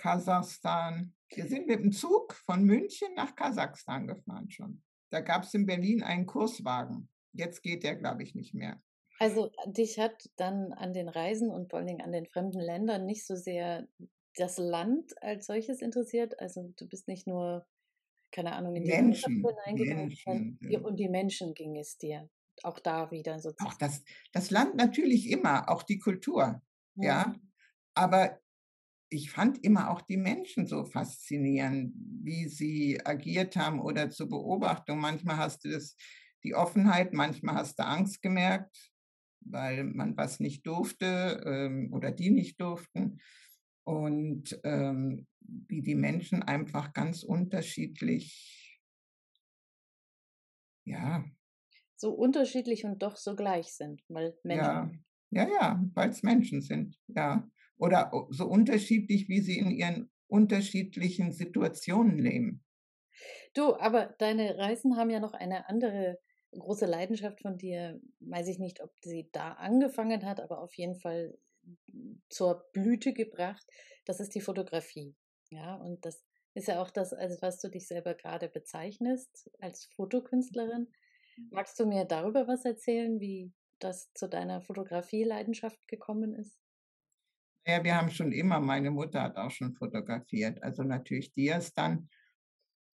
[0.00, 1.14] Kasachstan.
[1.34, 4.82] Wir sind mit dem Zug von München nach Kasachstan gefahren schon.
[5.10, 7.08] Da gab es in Berlin einen Kurswagen.
[7.32, 8.80] Jetzt geht der, glaube ich, nicht mehr.
[9.18, 13.04] Also dich hat dann an den Reisen und vor allen Dingen an den fremden Ländern
[13.06, 13.86] nicht so sehr
[14.36, 16.40] das Land als solches interessiert.
[16.40, 17.66] Also du bist nicht nur,
[18.32, 20.80] keine Ahnung, in die Menschen, hineingegangen, sondern Menschen, ja.
[20.80, 22.28] und die Menschen ging es dir.
[22.62, 23.76] Auch da wieder Auch sozusagen.
[23.78, 26.62] das, das Land natürlich immer, auch die Kultur.
[26.96, 27.50] Ja, Mhm.
[27.94, 28.40] aber
[29.10, 35.00] ich fand immer auch die Menschen so faszinierend, wie sie agiert haben oder zur Beobachtung.
[35.00, 35.96] Manchmal hast du das,
[36.44, 38.92] die Offenheit, manchmal hast du Angst gemerkt,
[39.40, 43.18] weil man was nicht durfte ähm, oder die nicht durften.
[43.84, 48.80] Und ähm, wie die Menschen einfach ganz unterschiedlich,
[50.84, 51.24] ja,
[51.96, 55.02] So unterschiedlich und doch so gleich sind, weil Menschen.
[55.30, 57.48] Ja, ja, ja, weil es Menschen sind, ja.
[57.80, 62.62] Oder so unterschiedlich, wie sie in ihren unterschiedlichen Situationen leben.
[63.54, 66.18] Du, aber deine Reisen haben ja noch eine andere
[66.52, 68.00] große Leidenschaft von dir.
[68.20, 71.36] Weiß ich nicht, ob sie da angefangen hat, aber auf jeden Fall
[72.28, 73.64] zur Blüte gebracht.
[74.04, 75.16] Das ist die Fotografie.
[75.50, 76.22] Ja, und das
[76.54, 80.88] ist ja auch das, also was du dich selber gerade bezeichnest als Fotokünstlerin.
[81.50, 86.58] Magst du mir darüber was erzählen, wie das zu deiner Fotografie-Leidenschaft gekommen ist?
[87.66, 90.62] Ja, wir haben schon immer, meine Mutter hat auch schon fotografiert.
[90.62, 92.08] Also natürlich Dias dann.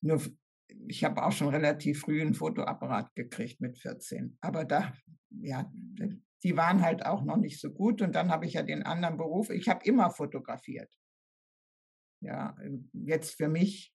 [0.02, 0.20] Nur,
[0.88, 4.36] ich habe auch schon relativ früh einen Fotoapparat gekriegt mit 14.
[4.40, 4.92] Aber da,
[5.30, 5.70] ja,
[6.42, 8.02] die waren halt auch noch nicht so gut.
[8.02, 9.50] Und dann habe ich ja den anderen Beruf.
[9.50, 10.92] Ich habe immer fotografiert.
[12.20, 12.56] Ja,
[12.92, 13.94] jetzt für mich.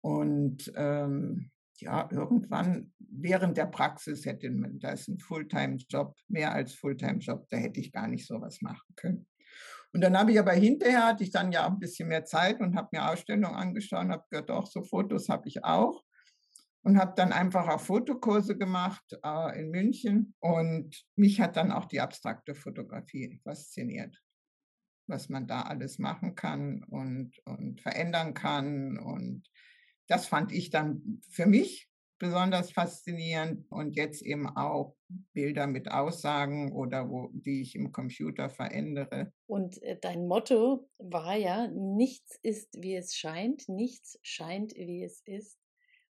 [0.00, 1.50] Und ähm,
[1.80, 7.56] ja, irgendwann während der Praxis hätte man, da ist ein Fulltime-Job, mehr als Fulltime-Job, da
[7.56, 9.26] hätte ich gar nicht sowas machen können.
[9.92, 12.60] Und dann habe ich aber hinterher, hatte ich dann ja auch ein bisschen mehr Zeit
[12.60, 16.04] und habe mir Ausstellungen angeschaut und habe gehört, auch so Fotos habe ich auch.
[16.82, 20.34] Und habe dann einfach auch Fotokurse gemacht äh, in München.
[20.38, 24.16] Und mich hat dann auch die abstrakte Fotografie fasziniert,
[25.06, 28.98] was man da alles machen kann und, und verändern kann.
[28.98, 29.50] Und
[30.06, 31.87] das fand ich dann für mich
[32.18, 34.96] besonders faszinierend und jetzt eben auch
[35.32, 39.32] Bilder mit Aussagen oder wo, die ich im Computer verändere.
[39.46, 45.20] Und äh, dein Motto war ja, nichts ist, wie es scheint, nichts scheint, wie es
[45.24, 45.58] ist.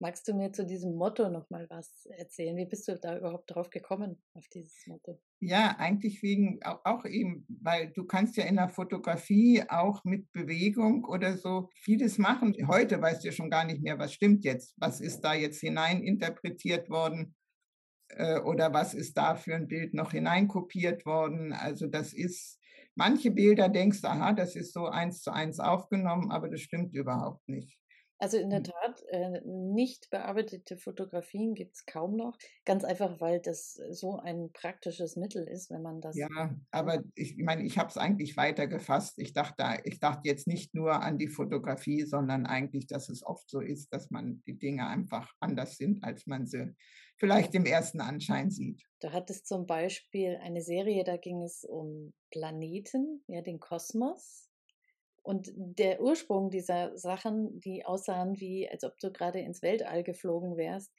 [0.03, 2.57] Magst du mir zu diesem Motto nochmal was erzählen?
[2.57, 5.17] Wie bist du da überhaupt drauf gekommen, auf dieses Motto?
[5.39, 11.05] Ja, eigentlich wegen auch, eben, weil du kannst ja in der Fotografie auch mit Bewegung
[11.05, 12.53] oder so vieles machen.
[12.67, 16.89] Heute weißt du schon gar nicht mehr, was stimmt jetzt, was ist da jetzt hineininterpretiert
[16.89, 17.33] worden
[18.09, 21.53] äh, oder was ist da für ein Bild noch hineinkopiert worden.
[21.53, 22.59] Also das ist,
[22.95, 27.47] manche Bilder denkst aha, das ist so eins zu eins aufgenommen, aber das stimmt überhaupt
[27.47, 27.79] nicht.
[28.23, 28.63] Also in der Hm.
[28.63, 32.37] Tat, äh, nicht bearbeitete Fotografien gibt es kaum noch.
[32.63, 36.15] Ganz einfach, weil das so ein praktisches Mittel ist, wenn man das.
[36.15, 39.19] Ja, aber ich meine, ich habe es eigentlich weiter gefasst.
[39.19, 43.49] Ich dachte, ich dachte jetzt nicht nur an die Fotografie, sondern eigentlich, dass es oft
[43.49, 46.73] so ist, dass man die Dinge einfach anders sind, als man sie
[47.17, 48.83] vielleicht im ersten Anschein sieht.
[49.01, 54.49] Du hattest zum Beispiel eine Serie, da ging es um Planeten, ja, den Kosmos.
[55.23, 60.57] Und der Ursprung dieser Sachen, die aussahen wie, als ob du gerade ins Weltall geflogen
[60.57, 60.91] wärst,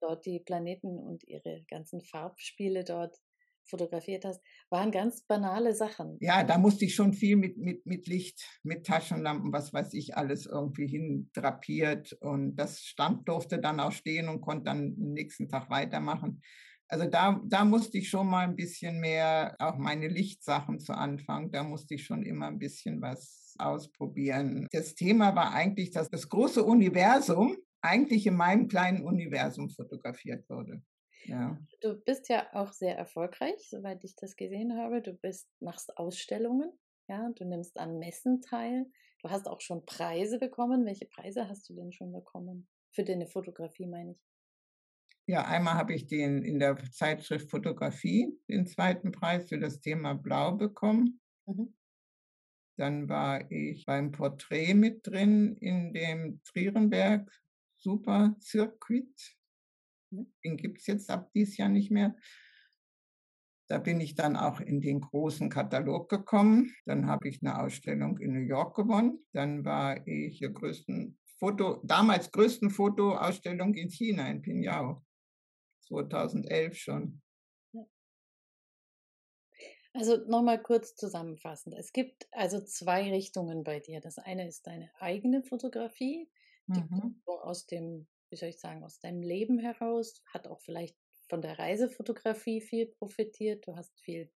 [0.00, 3.18] dort die Planeten und ihre ganzen Farbspiele dort
[3.68, 4.40] fotografiert hast,
[4.70, 6.16] waren ganz banale Sachen.
[6.20, 10.16] Ja, da musste ich schon viel mit, mit, mit Licht, mit Taschenlampen, was weiß ich,
[10.16, 12.12] alles irgendwie hin drapiert.
[12.20, 16.42] Und das stand, durfte dann auch stehen und konnte dann am nächsten Tag weitermachen.
[16.88, 21.50] Also da, da musste ich schon mal ein bisschen mehr, auch meine Lichtsachen zu Anfang,
[21.50, 24.66] da musste ich schon immer ein bisschen was ausprobieren.
[24.72, 30.82] Das Thema war eigentlich, dass das große Universum eigentlich in meinem kleinen Universum fotografiert wurde.
[31.24, 31.58] Ja.
[31.80, 35.02] Du bist ja auch sehr erfolgreich, soweit ich das gesehen habe.
[35.02, 36.72] Du bist, machst Ausstellungen,
[37.08, 38.86] ja, du nimmst an Messen teil.
[39.20, 40.86] Du hast auch schon Preise bekommen.
[40.86, 42.68] Welche Preise hast du denn schon bekommen?
[42.92, 44.18] Für deine Fotografie, meine ich.
[45.28, 50.14] Ja, einmal habe ich den in der Zeitschrift Fotografie den zweiten Preis für das Thema
[50.14, 51.20] Blau bekommen.
[51.44, 51.74] Mhm.
[52.78, 57.30] Dann war ich beim Porträt mit drin in dem Trierenberg
[57.76, 59.36] Super Circuit.
[60.10, 60.32] Mhm.
[60.42, 62.16] Den gibt es jetzt ab dieses Jahr nicht mehr.
[63.68, 66.74] Da bin ich dann auch in den großen Katalog gekommen.
[66.86, 69.18] Dann habe ich eine Ausstellung in New York gewonnen.
[69.34, 75.04] Dann war ich der größten Foto, damals größten Fotoausstellung in China, in Pinhao.
[75.88, 77.22] 2011 schon.
[79.94, 81.74] Also nochmal kurz zusammenfassend.
[81.76, 84.00] Es gibt also zwei Richtungen bei dir.
[84.00, 86.30] Das eine ist deine eigene Fotografie,
[86.66, 87.20] die mhm.
[87.26, 90.96] aus dem, wie soll ich sagen, aus deinem Leben heraus, hat auch vielleicht
[91.28, 93.66] von der Reisefotografie viel profitiert.
[93.66, 94.30] Du hast viel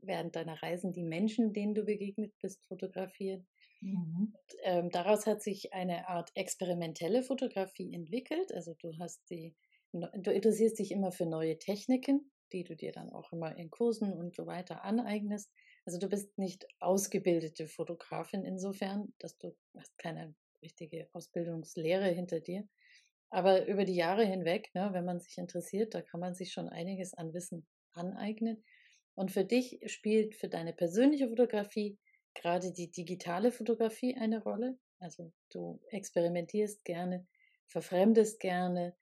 [0.00, 3.44] während deiner Reisen die Menschen, denen du begegnet bist, fotografiert.
[3.80, 4.32] Mhm.
[4.34, 8.52] Und, ähm, daraus hat sich eine Art experimentelle Fotografie entwickelt.
[8.52, 9.54] Also du hast die,
[10.00, 14.12] du interessierst dich immer für neue Techniken, die du dir dann auch immer in Kursen
[14.12, 15.50] und so weiter aneignest.
[15.84, 22.66] Also du bist nicht ausgebildete Fotografin insofern, dass du hast keine richtige Ausbildungslehre hinter dir.
[23.30, 26.68] Aber über die Jahre hinweg, ne, wenn man sich interessiert, da kann man sich schon
[26.68, 28.64] einiges an Wissen aneignen.
[29.14, 31.98] Und für dich spielt für deine persönliche Fotografie
[32.34, 34.78] gerade die digitale Fotografie eine Rolle.
[34.98, 37.26] Also du experimentierst gerne,
[37.66, 38.94] verfremdest gerne.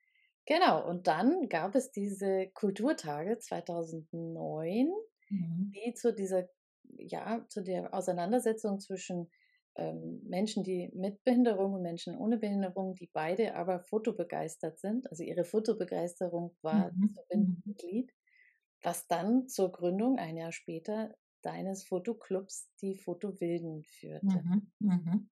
[0.45, 4.91] Genau, und dann gab es diese Kulturtage 2009,
[5.29, 5.71] mhm.
[5.71, 6.49] die zu dieser,
[6.97, 9.29] ja, zu der Auseinandersetzung zwischen
[9.75, 15.09] ähm, Menschen, die mit Behinderung und Menschen ohne Behinderung, die beide aber fotobegeistert sind.
[15.09, 17.01] Also ihre Fotobegeisterung war mhm.
[17.01, 18.13] das verbindende Glied,
[18.81, 24.43] was dann zur Gründung ein Jahr später deines Fotoclubs, die Fotowilden, führte.
[24.43, 24.71] Mhm.
[24.79, 25.29] Mhm.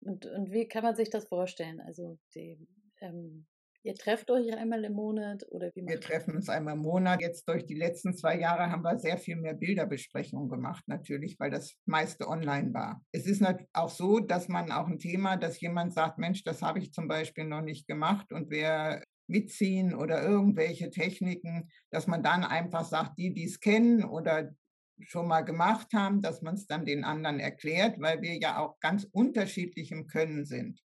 [0.00, 1.80] Und, und wie kann man sich das vorstellen?
[1.80, 2.58] Also die,
[3.00, 3.46] ähm,
[3.84, 5.86] Ihr trefft euch einmal im Monat oder wie?
[5.86, 7.20] Wir treffen uns einmal im Monat.
[7.20, 11.50] Jetzt durch die letzten zwei Jahre haben wir sehr viel mehr Bilderbesprechungen gemacht, natürlich, weil
[11.50, 13.00] das meiste online war.
[13.12, 16.80] Es ist auch so, dass man auch ein Thema, dass jemand sagt, Mensch, das habe
[16.80, 22.44] ich zum Beispiel noch nicht gemacht und wer mitziehen oder irgendwelche Techniken, dass man dann
[22.44, 24.50] einfach sagt, die, die es kennen oder
[25.00, 28.80] schon mal gemacht haben, dass man es dann den anderen erklärt, weil wir ja auch
[28.80, 30.80] ganz unterschiedlich im Können sind.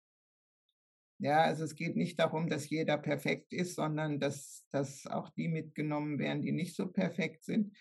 [1.18, 5.48] Ja, also es geht nicht darum, dass jeder perfekt ist, sondern dass, dass auch die
[5.48, 7.76] mitgenommen werden, die nicht so perfekt sind.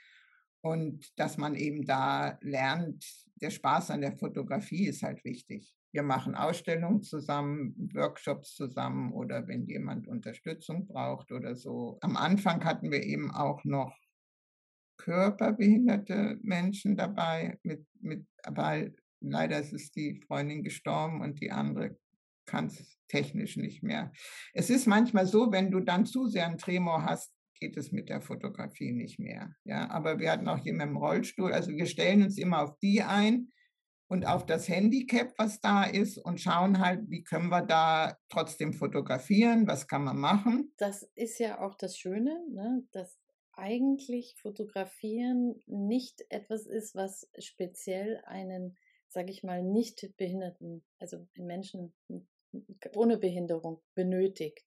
[0.62, 5.76] Und dass man eben da lernt, der Spaß an der Fotografie ist halt wichtig.
[5.92, 11.98] Wir machen Ausstellungen zusammen, Workshops zusammen oder wenn jemand Unterstützung braucht oder so.
[12.02, 13.96] Am Anfang hatten wir eben auch noch
[14.98, 21.98] körperbehinderte Menschen dabei, mit, mit, weil leider ist die Freundin gestorben und die andere
[22.46, 24.12] kann es technisch nicht mehr.
[24.54, 28.10] Es ist manchmal so, wenn du dann zu sehr einen Tremor hast, geht es mit
[28.10, 29.56] der Fotografie nicht mehr.
[29.64, 31.54] Ja, aber wir hatten auch jemanden im Rollstuhl.
[31.54, 33.50] Also wir stellen uns immer auf die ein
[34.08, 38.74] und auf das Handicap, was da ist und schauen halt, wie können wir da trotzdem
[38.74, 40.74] fotografieren, was kann man machen.
[40.78, 42.84] Das ist ja auch das Schöne, ne?
[42.92, 43.18] dass
[43.54, 48.78] eigentlich Fotografieren nicht etwas ist, was speziell einen,
[49.08, 51.94] sage ich mal, nicht behinderten, also Menschen
[52.96, 54.66] ohne Behinderung benötigt.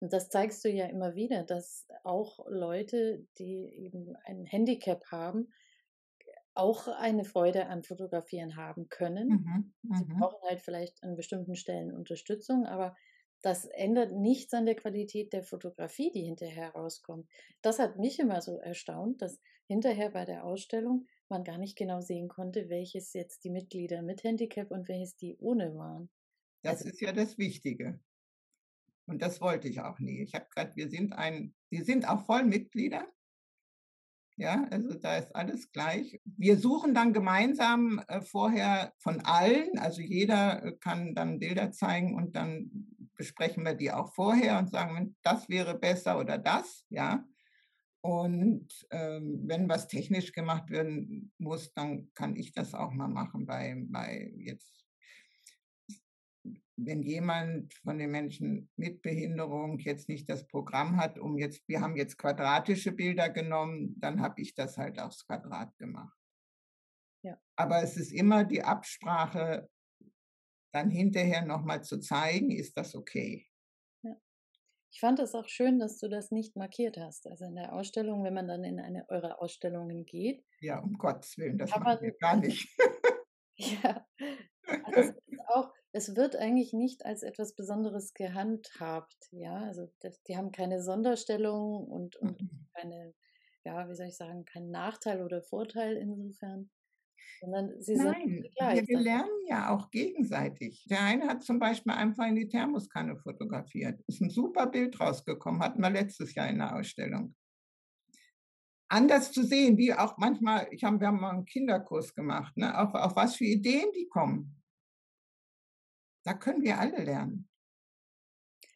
[0.00, 5.52] Und das zeigst du ja immer wieder, dass auch Leute, die eben ein Handicap haben,
[6.54, 9.28] auch eine Freude an Fotografieren haben können.
[9.28, 10.18] Mhm, Sie mhm.
[10.18, 12.94] brauchen halt vielleicht an bestimmten Stellen Unterstützung, aber
[13.42, 17.28] das ändert nichts an der Qualität der Fotografie, die hinterher rauskommt.
[17.60, 22.00] Das hat mich immer so erstaunt, dass hinterher bei der Ausstellung man gar nicht genau
[22.00, 26.10] sehen konnte, welches jetzt die Mitglieder mit Handicap und welches die ohne waren.
[26.62, 28.00] Das also ist ja das Wichtige.
[29.06, 30.22] Und das wollte ich auch nie.
[30.22, 33.06] Ich habe gerade, wir sind ein, die sind auch voll Mitglieder.
[34.36, 36.20] Ja, also da ist alles gleich.
[36.24, 42.14] Wir suchen dann gemeinsam äh, vorher von allen, also jeder äh, kann dann Bilder zeigen
[42.14, 47.24] und dann besprechen wir die auch vorher und sagen, das wäre besser oder das, ja.
[48.00, 53.46] Und ähm, wenn was technisch gemacht werden muss, dann kann ich das auch mal machen
[53.46, 54.81] bei, bei jetzt
[56.86, 61.80] wenn jemand von den Menschen mit Behinderung jetzt nicht das Programm hat, um jetzt, wir
[61.80, 66.16] haben jetzt quadratische Bilder genommen, dann habe ich das halt aufs Quadrat gemacht.
[67.22, 67.38] Ja.
[67.56, 69.68] Aber es ist immer die Absprache,
[70.72, 73.46] dann hinterher nochmal zu zeigen, ist das okay.
[74.02, 74.16] Ja.
[74.90, 77.26] Ich fand es auch schön, dass du das nicht markiert hast.
[77.26, 80.44] Also in der Ausstellung, wenn man dann in eine eurer Ausstellungen geht.
[80.60, 82.68] Ja, um Gottes Willen, das machen wir gar nicht.
[83.56, 84.06] ja,
[84.66, 89.56] also es ist auch, es wird eigentlich nicht als etwas Besonderes gehandhabt, ja.
[89.64, 92.66] Also das, die haben keine Sonderstellung und, und mhm.
[92.74, 93.14] keine,
[93.64, 96.70] ja, wie soll ich sagen, keinen Nachteil oder Vorteil insofern.
[97.40, 100.84] Sondern sie Nein, sind wir, lernen ja auch gegenseitig.
[100.88, 104.00] Der eine hat zum Beispiel einfach in die Thermoskanne fotografiert.
[104.06, 107.34] Ist ein super Bild rausgekommen, hatten wir letztes Jahr in der Ausstellung.
[108.88, 112.78] anders zu sehen, wie auch manchmal, ich hab, wir haben mal einen Kinderkurs gemacht, ne,
[112.78, 114.61] auf, auf was für Ideen die kommen.
[116.24, 117.48] Da können wir alle lernen.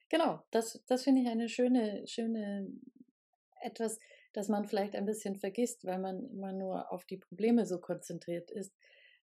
[0.09, 2.69] Genau, das, das finde ich eine schöne, schöne,
[3.61, 3.99] etwas,
[4.33, 8.51] das man vielleicht ein bisschen vergisst, weil man immer nur auf die Probleme so konzentriert
[8.51, 8.73] ist.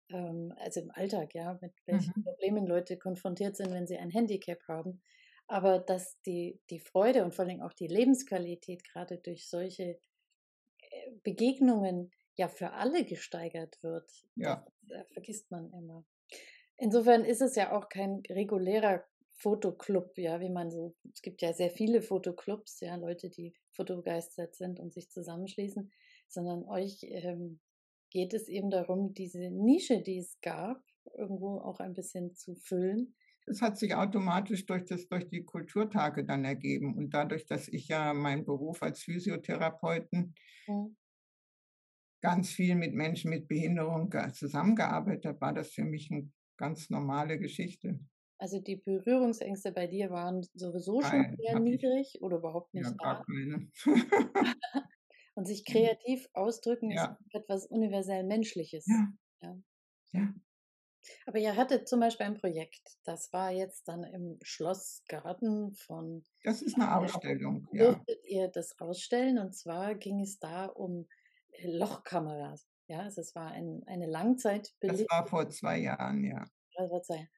[0.09, 2.23] Ähm, also im Alltag, ja, mit welchen mhm.
[2.23, 5.01] Problemen Leute konfrontiert sind, wenn sie ein Handicap haben.
[5.47, 9.99] Aber dass die, die Freude und vor allem auch die Lebensqualität gerade durch solche
[10.77, 14.63] äh, Begegnungen ja für alle gesteigert wird, ja.
[14.81, 16.05] das, das vergisst man immer.
[16.79, 19.03] Insofern ist es ja auch kein regulärer
[19.33, 24.55] Fotoclub, ja, wie man so, es gibt ja sehr viele Fotoclubs, ja, Leute, die fotobegeistert
[24.55, 25.91] sind und sich zusammenschließen,
[26.27, 27.59] sondern euch ähm,
[28.09, 30.81] geht es eben darum, diese Nische, die es gab,
[31.17, 33.15] irgendwo auch ein bisschen zu füllen.
[33.45, 37.87] Es hat sich automatisch durch, das, durch die Kulturtage dann ergeben und dadurch, dass ich
[37.87, 40.35] ja meinen Beruf als Physiotherapeuten
[40.67, 40.97] mhm.
[42.21, 46.29] ganz viel mit Menschen mit Behinderung zusammengearbeitet habe, war das für mich eine
[46.59, 47.99] ganz normale Geschichte.
[48.37, 52.21] Also die Berührungsängste bei dir waren sowieso schon Nein, sehr niedrig ich.
[52.21, 53.25] oder überhaupt nicht ja, da.
[55.35, 57.17] Und sich kreativ ausdrücken ja.
[57.19, 58.85] ist etwas universell Menschliches.
[58.87, 59.07] Ja.
[59.41, 59.57] ja.
[60.11, 60.33] ja.
[61.25, 66.23] Aber ihr hattet zum Beispiel ein Projekt, das war jetzt dann im Schlossgarten von.
[66.43, 67.67] Das ist eine Ausstellung.
[67.71, 67.93] Ja.
[67.93, 69.39] Durftet ihr das ausstellen?
[69.39, 71.07] Und zwar ging es da um
[71.51, 72.67] äh, Lochkameras.
[72.89, 75.05] Ja, also es war ein, eine Langzeitbelichtung.
[75.07, 76.43] Das war vor zwei Jahren, ja.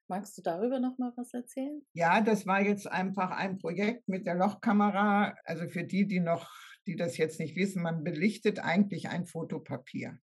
[0.07, 1.81] Magst du darüber noch mal was erzählen?
[1.93, 5.35] Ja, das war jetzt einfach ein Projekt mit der Lochkamera.
[5.43, 6.49] Also für die, die noch,
[6.87, 10.19] die das jetzt nicht wissen, man belichtet eigentlich ein Fotopapier.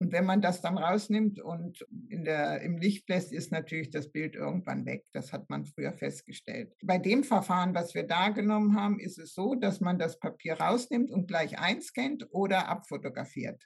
[0.00, 4.10] Und wenn man das dann rausnimmt und in der, im Licht lässt, ist natürlich das
[4.10, 5.04] Bild irgendwann weg.
[5.12, 6.72] Das hat man früher festgestellt.
[6.82, 10.54] Bei dem Verfahren, was wir da genommen haben, ist es so, dass man das Papier
[10.58, 13.62] rausnimmt und gleich einscannt oder abfotografiert.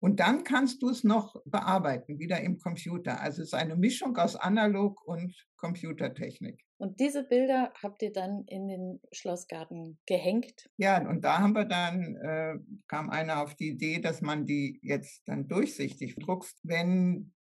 [0.00, 3.20] Und dann kannst du es noch bearbeiten, wieder im Computer.
[3.20, 6.62] Also es ist eine Mischung aus Analog und Computertechnik.
[6.78, 10.68] Und diese Bilder habt ihr dann in den Schlossgarten gehängt?
[10.76, 12.54] Ja, und da haben wir dann, äh,
[12.86, 16.60] kam einer auf die Idee, dass man die jetzt dann durchsichtig druckst.
[16.62, 17.32] Wenn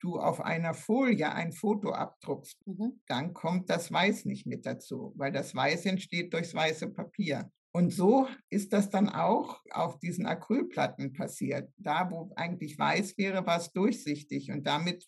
[0.00, 3.00] du auf einer Folie ein Foto abdruckst, mhm.
[3.06, 7.50] dann kommt das Weiß nicht mit dazu, weil das Weiß entsteht durchs weiße Papier.
[7.76, 11.72] Und so ist das dann auch auf diesen Acrylplatten passiert.
[11.76, 14.52] Da, wo eigentlich weiß wäre, war es durchsichtig.
[14.52, 15.04] Und damit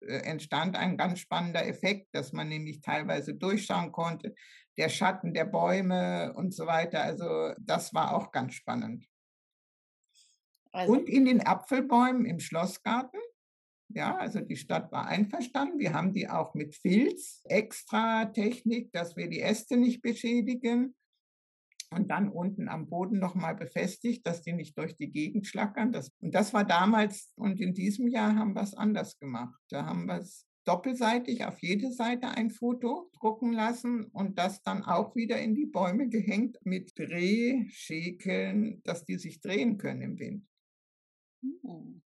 [0.00, 4.34] äh, entstand ein ganz spannender Effekt, dass man nämlich teilweise durchschauen konnte,
[4.76, 7.02] der Schatten der Bäume und so weiter.
[7.02, 9.06] Also das war auch ganz spannend.
[10.72, 10.94] Also.
[10.94, 13.20] Und in den Apfelbäumen im Schlossgarten.
[13.90, 15.78] Ja, also die Stadt war einverstanden.
[15.78, 20.96] Wir haben die auch mit Filz, extra Technik, dass wir die Äste nicht beschädigen
[21.90, 25.92] und dann unten am Boden nochmal befestigt, dass die nicht durch die Gegend schlackern.
[25.92, 29.58] Das, und das war damals und in diesem Jahr haben wir es anders gemacht.
[29.70, 34.84] Da haben wir es doppelseitig auf jede Seite ein Foto drucken lassen und das dann
[34.84, 40.46] auch wieder in die Bäume gehängt mit Drehschäkeln, dass die sich drehen können im Wind.
[41.42, 42.02] Hm.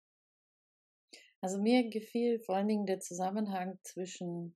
[1.41, 4.55] Also mir gefiel vor allen Dingen der Zusammenhang zwischen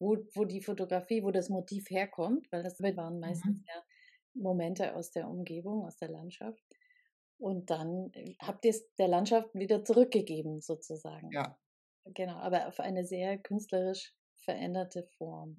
[0.00, 3.64] wo, wo die Fotografie, wo das Motiv herkommt, weil das waren meistens mhm.
[3.68, 3.82] ja
[4.34, 6.62] Momente aus der Umgebung, aus der Landschaft.
[7.38, 11.30] Und dann äh, habt ihr es der Landschaft wieder zurückgegeben, sozusagen.
[11.32, 11.58] Ja.
[12.04, 14.14] Genau, aber auf eine sehr künstlerisch
[14.44, 15.56] veränderte Form.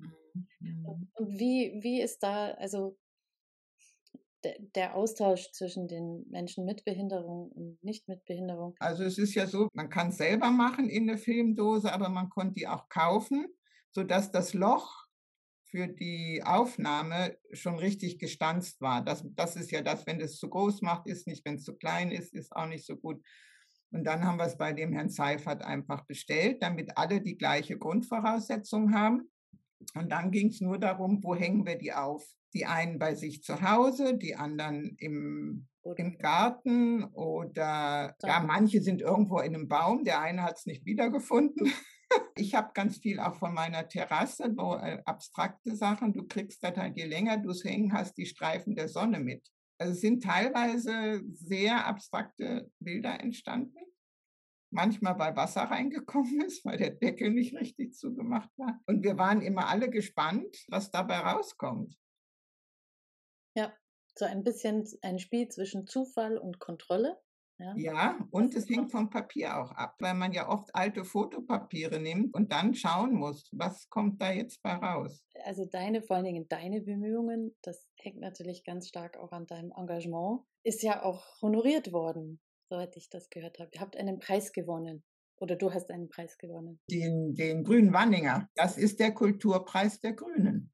[0.59, 0.86] Mhm.
[0.86, 2.97] Und wie, wie ist da, also
[4.43, 8.76] der, der Austausch zwischen den Menschen mit Behinderung und nicht mit Behinderung?
[8.80, 12.30] Also es ist ja so, man kann es selber machen in der Filmdose, aber man
[12.30, 13.47] konnte die auch kaufen,
[13.91, 15.02] sodass das Loch
[15.74, 19.03] für die Aufnahme schon richtig gestanzt war.
[19.03, 21.76] Das, das ist ja das, wenn es zu groß macht, ist nicht, wenn es zu
[21.76, 23.19] klein ist, ist auch nicht so gut.
[23.91, 27.76] Und dann haben wir es bei dem Herrn Seifert einfach bestellt, damit alle die gleiche
[27.80, 29.32] Grundvoraussetzung haben.
[29.95, 32.24] Und dann ging es nur darum, wo hängen wir die auf?
[32.53, 39.01] Die einen bei sich zu Hause, die anderen im, im Garten oder ja, manche sind
[39.01, 41.74] irgendwo in einem Baum, der eine hat es nicht wiedergefunden.
[42.36, 46.76] Ich habe ganz viel auch von meiner Terrasse, wo äh, abstrakte Sachen, du kriegst das
[46.76, 49.47] halt, je länger du es hängen hast, die Streifen der Sonne mit.
[49.78, 53.78] Also es sind teilweise sehr abstrakte Bilder entstanden.
[54.72, 58.80] Manchmal, weil Wasser reingekommen ist, weil der Deckel nicht richtig zugemacht war.
[58.88, 61.95] Und wir waren immer alle gespannt, was dabei rauskommt.
[63.55, 63.72] Ja,
[64.16, 67.20] so ein bisschen ein Spiel zwischen Zufall und Kontrolle.
[67.64, 71.99] Ja, Ja, und es hängt vom Papier auch ab, weil man ja oft alte Fotopapiere
[71.99, 75.24] nimmt und dann schauen muss, was kommt da jetzt bei raus.
[75.45, 79.72] also deine, vor allen Dingen deine Bemühungen, das hängt natürlich ganz stark auch an deinem
[79.78, 83.70] Engagement, ist ja auch honoriert worden, soweit ich das gehört habe.
[83.74, 85.03] Ihr habt einen Preis gewonnen
[85.38, 86.82] oder du hast einen Preis gewonnen.
[86.91, 90.74] Den, den Grünen Wanninger, das ist der Kulturpreis der Grünen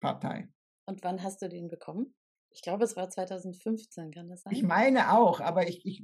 [0.00, 0.48] Partei.
[0.86, 2.14] Und wann hast du den bekommen?
[2.54, 4.52] Ich glaube, es war 2015, kann das sein?
[4.52, 6.02] Ich meine auch, aber ich, ich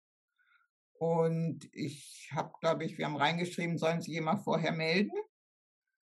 [1.02, 5.10] und ich habe, glaube ich, wir haben reingeschrieben, sollen sich immer vorher melden,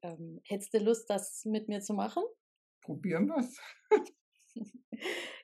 [0.04, 2.24] Ähm, hättest du Lust, das mit mir zu machen?
[2.82, 3.60] Probieren wir's.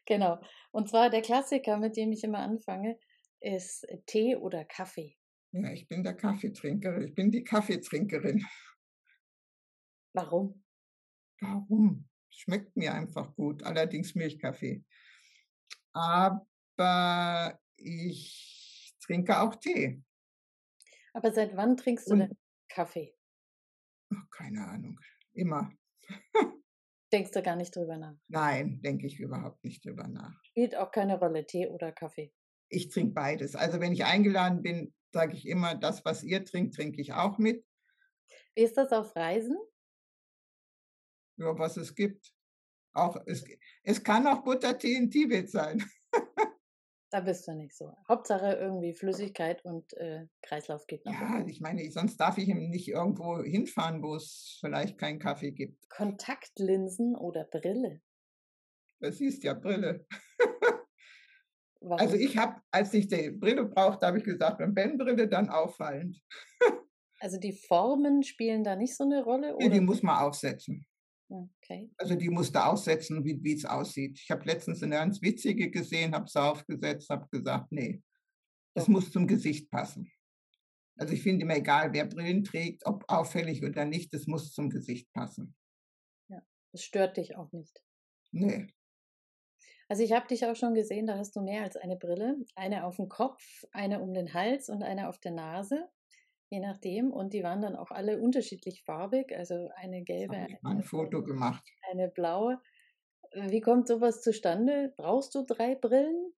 [0.05, 0.39] genau.
[0.71, 2.99] Und zwar der Klassiker, mit dem ich immer anfange,
[3.43, 5.17] ist Tee oder Kaffee.
[5.51, 7.07] Ja, ich bin der Kaffeetrinkerin.
[7.07, 8.43] Ich bin die Kaffeetrinkerin.
[10.15, 10.63] Warum?
[11.41, 12.09] Warum?
[12.29, 14.83] Schmeckt mir einfach gut, allerdings Milchkaffee.
[15.93, 20.01] Aber ich trinke auch Tee.
[21.13, 22.37] Aber seit wann trinkst du Und- denn
[22.69, 23.15] Kaffee?
[24.15, 24.99] Ach, keine Ahnung.
[25.33, 25.71] Immer.
[27.11, 28.15] Denkst du gar nicht drüber nach?
[28.27, 30.43] Nein, denke ich überhaupt nicht drüber nach.
[30.45, 32.33] Spielt auch keine Rolle, Tee oder Kaffee.
[32.73, 33.55] Ich trinke beides.
[33.55, 37.37] Also wenn ich eingeladen bin, sage ich immer, das, was ihr trinkt, trinke ich auch
[37.37, 37.63] mit.
[38.55, 39.57] Wie ist das auf Reisen?
[41.37, 42.33] Ja, was es gibt.
[42.93, 43.45] Auch es,
[43.83, 45.83] es kann auch Buttertee in Tibet sein.
[47.09, 47.95] Da bist du nicht so.
[48.09, 51.13] Hauptsache irgendwie Flüssigkeit und äh, Kreislauf geht noch.
[51.13, 55.51] Ja, ich meine, sonst darf ich eben nicht irgendwo hinfahren, wo es vielleicht keinen Kaffee
[55.51, 55.87] gibt.
[55.91, 58.01] Kontaktlinsen oder Brille?
[58.99, 60.07] Das siehst ja Brille.
[61.83, 61.99] Warum?
[61.99, 65.49] Also ich habe, als ich die Brille brauchte, habe ich gesagt, wenn Ben Brille, dann
[65.49, 66.19] auffallend.
[67.19, 69.55] Also die Formen spielen da nicht so eine Rolle?
[69.57, 69.75] Nee, Oder?
[69.75, 70.85] die muss man aufsetzen.
[71.29, 71.89] Okay.
[71.95, 74.19] Also die musste aussetzen, wie wie es aussieht.
[74.21, 78.03] Ich habe letztens eine ganz witzige gesehen, habe sie aufgesetzt, habe gesagt, nee,
[78.73, 78.91] es So.
[78.91, 80.11] muss zum Gesicht passen.
[80.97, 84.69] Also ich finde immer egal, wer Brillen trägt, ob auffällig oder nicht, es muss zum
[84.69, 85.55] Gesicht passen.
[86.73, 87.83] Das stört dich auch nicht.
[88.31, 88.67] Nee,
[89.93, 92.37] Also ich habe dich auch schon gesehen, da hast du mehr als eine Brille.
[92.55, 95.87] Eine auf dem Kopf, eine um den Hals und eine auf der Nase,
[96.49, 97.11] je nachdem.
[97.11, 101.23] Und die waren dann auch alle unterschiedlich farbig, also eine gelbe, ich ein eine, Foto
[101.23, 101.63] gemacht.
[101.91, 102.59] eine blaue.
[103.35, 104.91] Wie kommt sowas zustande?
[104.97, 106.33] Brauchst du drei Brillen?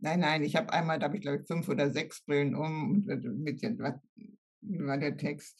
[0.00, 2.90] Nein, nein, ich habe einmal, da habe ich glaube ich fünf oder sechs Brillen um
[2.90, 3.94] und äh, mit den, was
[4.60, 5.56] wie war der Text?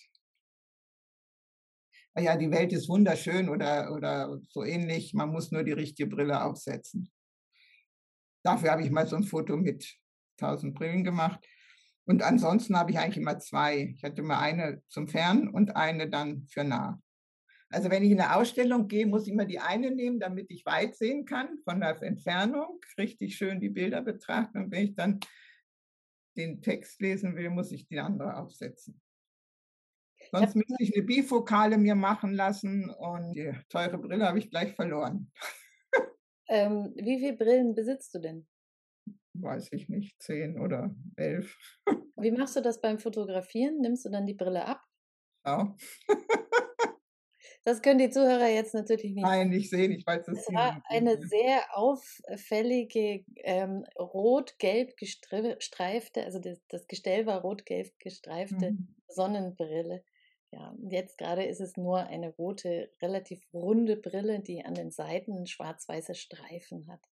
[2.19, 6.09] Ah Ja, die Welt ist wunderschön oder, oder so ähnlich, man muss nur die richtige
[6.09, 7.13] Brille aufsetzen.
[8.43, 9.99] Dafür habe ich mal so ein Foto mit
[10.39, 11.47] tausend Brillen gemacht.
[12.07, 13.95] Und ansonsten habe ich eigentlich immer zwei.
[13.95, 16.99] Ich hatte immer eine zum Fern und eine dann für nah.
[17.69, 20.65] Also wenn ich in eine Ausstellung gehe, muss ich immer die eine nehmen, damit ich
[20.65, 24.57] weit sehen kann von der Entfernung, richtig schön die Bilder betrachten.
[24.57, 25.21] Und wenn ich dann
[26.35, 29.03] den Text lesen will, muss ich die andere aufsetzen.
[30.33, 34.75] Sonst müsste ich eine Bifokale mir machen lassen und die teure Brille habe ich gleich
[34.75, 35.31] verloren.
[36.49, 38.49] Ähm, wie viele Brillen besitzt du denn?
[39.35, 41.57] Weiß ich nicht, zehn oder elf.
[42.19, 43.81] Wie machst du das beim Fotografieren?
[43.81, 44.83] Nimmst du dann die Brille ab?
[45.45, 45.75] Ja.
[47.65, 50.81] Das können die Zuhörer jetzt natürlich nicht Nein, ich sehe nicht, weil es Es war
[50.89, 58.95] eine sehr auffällige ähm, rot-gelb gestreifte, also das, das Gestell war rot-gelb gestreifte Mhm.
[59.09, 60.05] Sonnenbrille.
[60.53, 65.47] Ja, jetzt gerade ist es nur eine rote, relativ runde Brille, die an den Seiten
[65.47, 67.05] schwarz-weiße Streifen hat.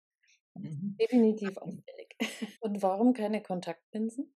[0.56, 0.96] Mhm.
[1.00, 2.16] Definitiv auffällig.
[2.62, 4.34] Und warum keine Kontaktlinsen?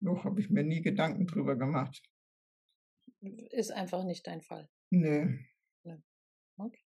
[0.00, 2.02] Noch habe ich mir nie Gedanken drüber gemacht.
[3.20, 4.68] ist einfach nicht dein Fall.
[4.90, 5.36] Nö.
[6.58, 6.82] Okay.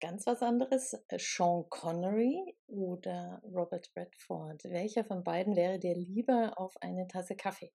[0.00, 4.64] Ganz was anderes, äh, Sean Connery oder Robert Redford.
[4.64, 7.72] Welcher von beiden wäre dir lieber auf eine Tasse Kaffee?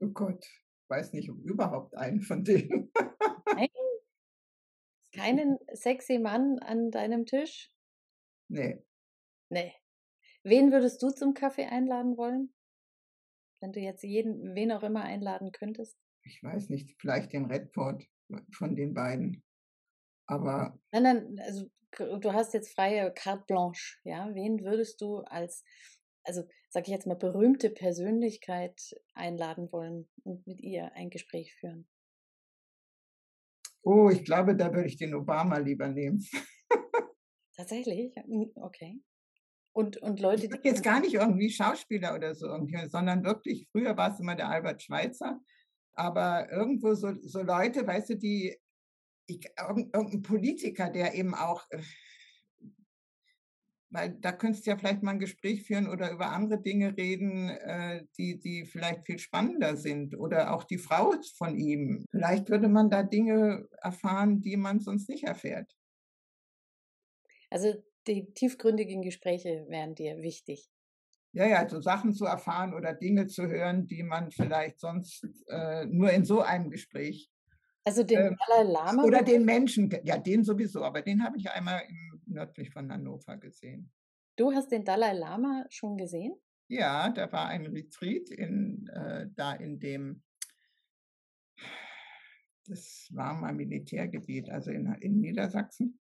[0.00, 0.46] Oh Gott,
[0.88, 2.92] weiß nicht, ob überhaupt einen von denen.
[3.54, 3.68] Nein?
[5.14, 7.72] Keinen sexy Mann an deinem Tisch?
[8.48, 8.82] Nee.
[9.50, 9.72] Nee.
[10.44, 12.54] Wen würdest du zum Kaffee einladen wollen?
[13.60, 15.98] Wenn du jetzt jeden, wen auch immer einladen könntest?
[16.22, 18.04] Ich weiß nicht, vielleicht den Redford
[18.52, 19.42] von den beiden.
[20.26, 20.78] Aber.
[20.92, 21.70] Nein, nein, also
[22.20, 24.34] du hast jetzt freie carte blanche, ja?
[24.34, 25.64] Wen würdest du als,
[26.28, 31.88] also sag ich jetzt mal, berühmte Persönlichkeit einladen wollen und mit ihr ein Gespräch führen?
[33.82, 36.22] Oh, ich glaube, da würde ich den Obama lieber nehmen.
[37.56, 38.14] Tatsächlich?
[38.14, 39.00] Hm, okay.
[39.72, 42.48] Und, und Leute, ich jetzt gar nicht irgendwie Schauspieler oder so,
[42.88, 45.40] sondern wirklich, früher war es immer der Albert Schweitzer,
[45.92, 48.56] aber irgendwo so, so Leute, weißt du, die
[49.26, 51.82] ich, irgendein Politiker, der eben auch, äh,
[53.90, 57.48] weil da könntest du ja vielleicht mal ein Gespräch führen oder über andere Dinge reden,
[57.48, 62.04] äh, die, die vielleicht viel spannender sind oder auch die Frau von ihm.
[62.10, 65.72] Vielleicht würde man da Dinge erfahren, die man sonst nicht erfährt.
[67.50, 67.74] Also
[68.06, 70.68] die tiefgründigen Gespräche wären dir wichtig.
[71.32, 75.84] Ja, ja, so Sachen zu erfahren oder Dinge zu hören, die man vielleicht sonst äh,
[75.86, 77.30] nur in so einem Gespräch
[77.88, 79.02] also den ähm, Dalai Lama?
[79.02, 83.36] Oder den Menschen, ja, den sowieso, aber den habe ich einmal im, nördlich von Hannover
[83.36, 83.92] gesehen.
[84.36, 86.34] Du hast den Dalai Lama schon gesehen?
[86.68, 90.22] Ja, da war ein Retreat in, äh, da in dem,
[92.66, 95.98] das war mal Militärgebiet, also in, in Niedersachsen.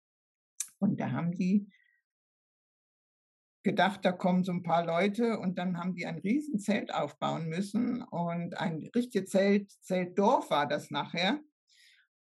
[0.79, 1.71] Und da haben die
[3.63, 8.03] gedacht, da kommen so ein paar Leute und dann haben die ein Riesenzelt aufbauen müssen
[8.03, 11.41] und ein richtiges Zelt, Zeltdorf war das nachher.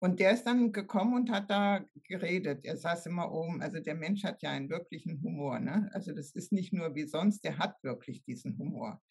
[0.02, 2.66] Und der ist dann gekommen und hat da geredet.
[2.66, 3.62] Er saß immer oben.
[3.62, 5.60] Also der Mensch hat ja einen wirklichen Humor.
[5.60, 5.90] Ne?
[5.94, 9.02] Also das ist nicht nur wie sonst, der hat wirklich diesen Humor.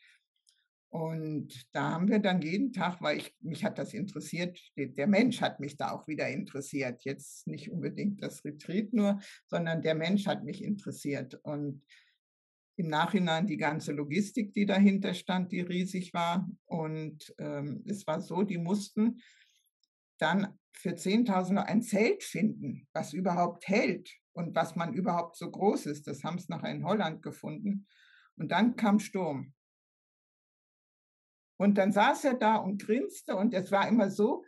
[0.91, 5.43] Und da haben wir dann jeden Tag, weil ich, mich hat das interessiert, der Mensch
[5.43, 7.05] hat mich da auch wieder interessiert.
[7.05, 11.35] Jetzt nicht unbedingt das Retreat nur, sondern der Mensch hat mich interessiert.
[11.43, 11.83] Und
[12.77, 16.49] im Nachhinein die ganze Logistik, die dahinter stand, die riesig war.
[16.65, 19.21] Und ähm, es war so, die mussten
[20.19, 25.87] dann für 10.000 ein Zelt finden, was überhaupt hält und was man überhaupt so groß
[25.87, 26.07] ist.
[26.07, 27.87] Das haben es nachher in Holland gefunden.
[28.37, 29.53] Und dann kam Sturm.
[31.61, 34.45] Und dann saß er da und grinste und es war immer so,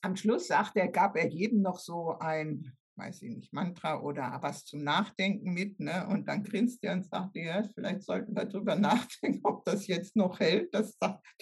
[0.00, 4.38] am Schluss sagte er, gab er jedem noch so ein, weiß ich nicht, Mantra oder
[4.42, 5.78] was zum Nachdenken mit.
[5.78, 6.08] Ne?
[6.08, 10.16] Und dann grinste er und sagte, ja, vielleicht sollten wir darüber nachdenken, ob das jetzt
[10.16, 10.98] noch hält, das,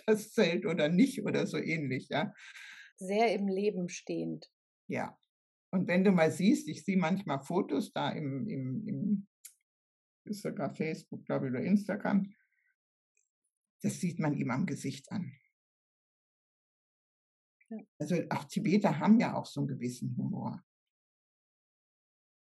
[0.07, 2.09] das Zelt oder nicht oder so ähnlich.
[2.11, 2.34] Ja
[2.99, 4.51] sehr im Leben stehend.
[4.88, 5.18] Ja.
[5.72, 9.26] Und wenn du mal siehst, ich sehe manchmal Fotos da im, im, im
[10.24, 12.32] ist sogar Facebook, glaube ich, oder Instagram,
[13.82, 15.32] das sieht man ihm am Gesicht an.
[17.68, 17.78] Ja.
[17.99, 20.62] Also auch Tibeter haben ja auch so einen gewissen Humor.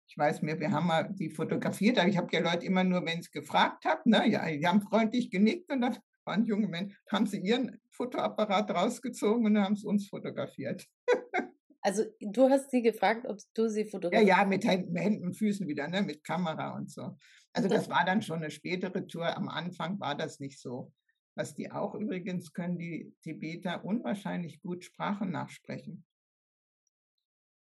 [0.09, 3.05] Ich weiß mir, wir haben mal die fotografiert, aber ich habe ja Leute immer nur,
[3.05, 5.97] wenn ich gefragt habe, ne, ja, die haben freundlich genickt und dann
[6.27, 10.85] waren junge Menschen, haben sie ihren Fotoapparat rausgezogen und haben es uns fotografiert.
[11.79, 14.27] Also du hast sie gefragt, ob du sie fotografierst?
[14.27, 17.17] Ja, ja, mit Händen und Füßen wieder, ne, mit Kamera und so.
[17.53, 19.37] Also das war dann schon eine spätere Tour.
[19.37, 20.91] Am Anfang war das nicht so.
[21.35, 26.03] Was die auch übrigens können, die Tibeter unwahrscheinlich gut Sprachen nachsprechen.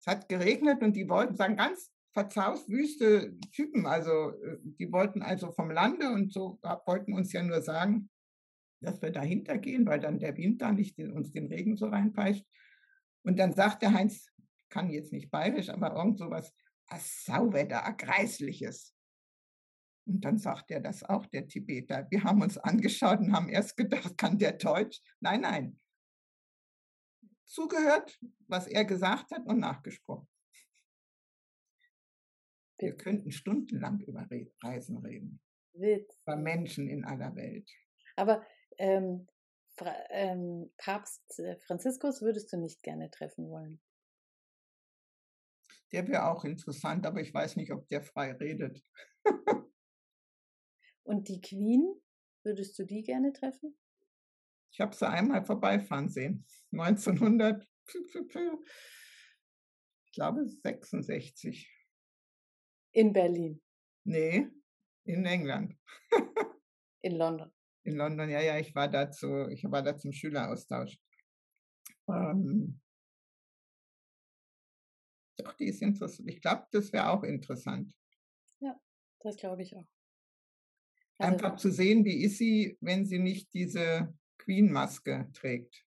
[0.01, 3.87] Es hat geregnet und die wollten sagen, ganz verzaust wüste Typen.
[3.87, 8.11] Also äh, die wollten also vom Lande und so wollten uns ja nur sagen,
[8.81, 11.87] dass wir dahinter gehen, weil dann der Wind da nicht in, uns den Regen so
[11.87, 12.47] reinpeitscht.
[13.23, 14.29] Und dann sagt der Heinz,
[14.71, 16.55] kann jetzt nicht bayerisch, aber irgend sowas,
[16.89, 18.95] was Sauwetter, ein Kreisliches.
[20.07, 22.07] Und dann sagt er das auch, der Tibeter.
[22.11, 25.01] Wir haben uns angeschaut und haben erst gedacht, kann der Deutsch?
[25.21, 25.81] Nein, nein.
[27.45, 30.29] Zugehört, was er gesagt hat und nachgesprochen.
[32.79, 34.27] Wir könnten stundenlang über
[34.63, 35.41] Reisen reden.
[35.75, 36.23] Witz.
[36.23, 37.71] Über Menschen in aller Welt.
[38.17, 38.45] Aber
[38.81, 39.29] ähm,
[40.11, 43.81] ähm, Papst äh, Franziskus würdest du nicht gerne treffen wollen?
[45.93, 48.83] Der wäre auch interessant, aber ich weiß nicht, ob der frei redet.
[51.03, 52.01] Und die Queen,
[52.45, 53.77] würdest du die gerne treffen?
[54.73, 56.47] Ich habe sie einmal vorbeifahren sehen.
[56.73, 57.67] 1900,
[60.05, 61.69] ich glaube 66.
[62.93, 63.61] In Berlin?
[64.05, 64.49] Nee,
[65.05, 65.77] in England.
[67.03, 67.53] in London?
[67.85, 70.99] In London, ja, ja, ich war da, zu, ich war da zum Schüleraustausch.
[72.09, 72.81] Ähm,
[75.39, 76.29] doch, die ist interessant.
[76.29, 77.93] Ich glaube, das wäre auch interessant.
[78.61, 78.79] Ja,
[79.21, 79.87] das glaube ich auch.
[81.19, 85.85] Also, Einfach zu sehen, wie ist sie, wenn sie nicht diese Queen-Maske trägt.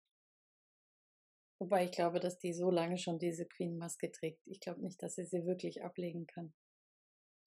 [1.59, 4.41] Wobei ich glaube, dass die so lange schon diese Queen-Maske trägt.
[4.45, 6.53] Ich glaube nicht, dass sie sie wirklich ablegen kann.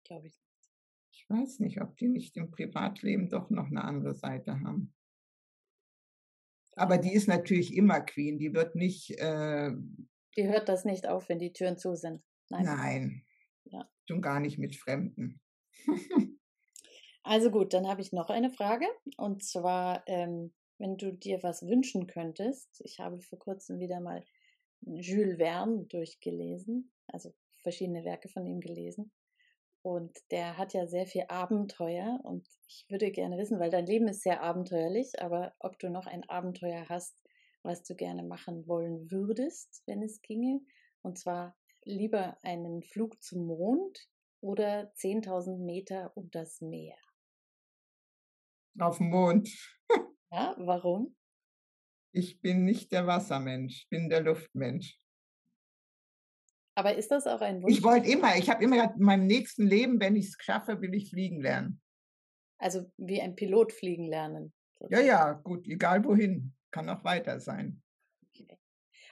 [0.04, 0.55] Glaube ich nicht.
[1.16, 4.94] Ich weiß nicht, ob die nicht im Privatleben doch noch eine andere Seite haben.
[6.72, 8.38] Aber die ist natürlich immer Queen.
[8.38, 9.12] Die wird nicht.
[9.18, 9.72] Äh,
[10.36, 12.22] die hört das nicht auf, wenn die Türen zu sind.
[12.50, 12.64] Nein.
[12.64, 13.22] Nein.
[13.64, 13.88] Ja.
[14.06, 15.40] Schon gar nicht mit Fremden.
[17.22, 18.86] also gut, dann habe ich noch eine Frage.
[19.16, 22.82] Und zwar, ähm, wenn du dir was wünschen könntest.
[22.84, 24.22] Ich habe vor kurzem wieder mal
[24.82, 29.10] Jules Verne durchgelesen, also verschiedene Werke von ihm gelesen.
[29.86, 34.08] Und der hat ja sehr viel Abenteuer und ich würde gerne wissen, weil dein Leben
[34.08, 37.16] ist sehr abenteuerlich, aber ob du noch ein Abenteuer hast,
[37.62, 40.60] was du gerne machen wollen würdest, wenn es ginge.
[41.02, 44.08] Und zwar lieber einen Flug zum Mond
[44.40, 46.96] oder 10.000 Meter um das Meer.
[48.80, 49.48] Auf dem Mond.
[50.32, 51.14] ja, warum?
[52.10, 54.98] Ich bin nicht der Wassermensch, ich bin der Luftmensch.
[56.76, 57.74] Aber ist das auch ein Wunsch?
[57.74, 60.80] Ich wollte immer, ich habe immer gesagt, in meinem nächsten Leben, wenn ich es schaffe,
[60.82, 61.80] will ich fliegen lernen.
[62.58, 64.52] Also wie ein Pilot fliegen lernen.
[64.90, 66.52] Ja, ja, gut, egal wohin.
[66.70, 67.82] Kann auch weiter sein.
[68.28, 68.58] Okay.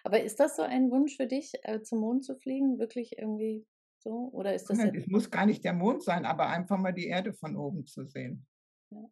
[0.03, 2.79] Aber ist das so ein Wunsch für dich, äh, zum Mond zu fliegen?
[2.79, 3.67] Wirklich irgendwie
[3.99, 4.29] so?
[4.33, 4.77] Oder ist das.
[4.77, 7.87] Nein, es muss gar nicht der Mond sein, aber einfach mal die Erde von oben
[7.87, 8.47] zu sehen.
[8.91, 9.11] Ja.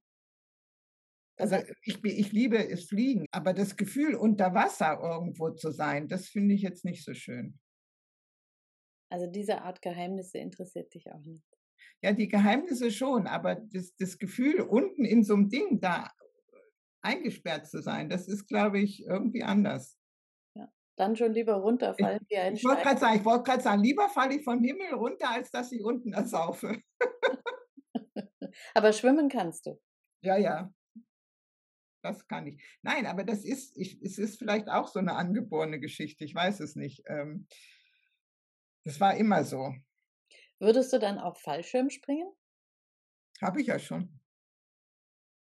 [1.38, 6.28] Also ich, ich liebe es Fliegen, aber das Gefühl, unter Wasser irgendwo zu sein, das
[6.28, 7.58] finde ich jetzt nicht so schön.
[9.12, 11.44] Also diese Art Geheimnisse interessiert dich auch nicht.
[12.00, 16.10] Ja, die Geheimnisse schon, aber das, das Gefühl, unten in so einem Ding da
[17.02, 19.98] eingesperrt zu sein, das ist, glaube ich, irgendwie anders.
[20.56, 23.62] Ja, dann schon lieber runterfallen ich, wie ein Ich wollte gerade sagen, ich wollte gerade
[23.62, 26.80] sagen, lieber falle ich vom Himmel runter, als dass ich unten ersaufe.
[28.74, 29.78] aber schwimmen kannst du.
[30.24, 30.72] Ja, ja.
[32.02, 32.62] Das kann ich.
[32.80, 36.60] Nein, aber das ist, ich, es ist vielleicht auch so eine angeborene Geschichte, ich weiß
[36.60, 37.02] es nicht.
[37.06, 37.46] Ähm,
[38.84, 39.74] das war immer so.
[40.58, 42.30] Würdest du dann auch Fallschirm springen?
[43.40, 44.20] Habe ich ja schon.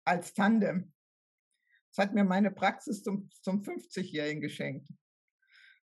[0.04, 0.92] Als Tandem.
[1.90, 4.88] Das hat mir meine Praxis zum, zum 50-Jährigen geschenkt.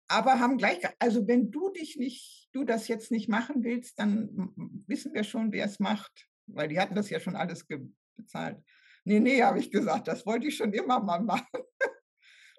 [0.07, 4.53] Aber haben gleich, also wenn du dich nicht, du das jetzt nicht machen willst, dann
[4.87, 6.27] wissen wir schon, wer es macht.
[6.47, 7.67] Weil die hatten das ja schon alles
[8.15, 8.63] bezahlt.
[9.03, 11.61] Nee, nee, habe ich gesagt, das wollte ich schon immer mal machen.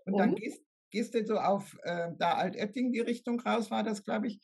[0.04, 0.18] Und, Und?
[0.18, 4.28] dann gehst, gehst du so auf, äh, da Altetting die Richtung raus war das, glaube
[4.28, 4.40] ich.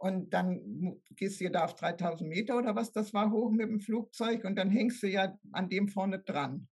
[0.00, 3.80] Und dann gehst du da auf 3000 Meter oder was das war, hoch mit dem
[3.80, 6.68] Flugzeug und dann hängst du ja an dem vorne dran.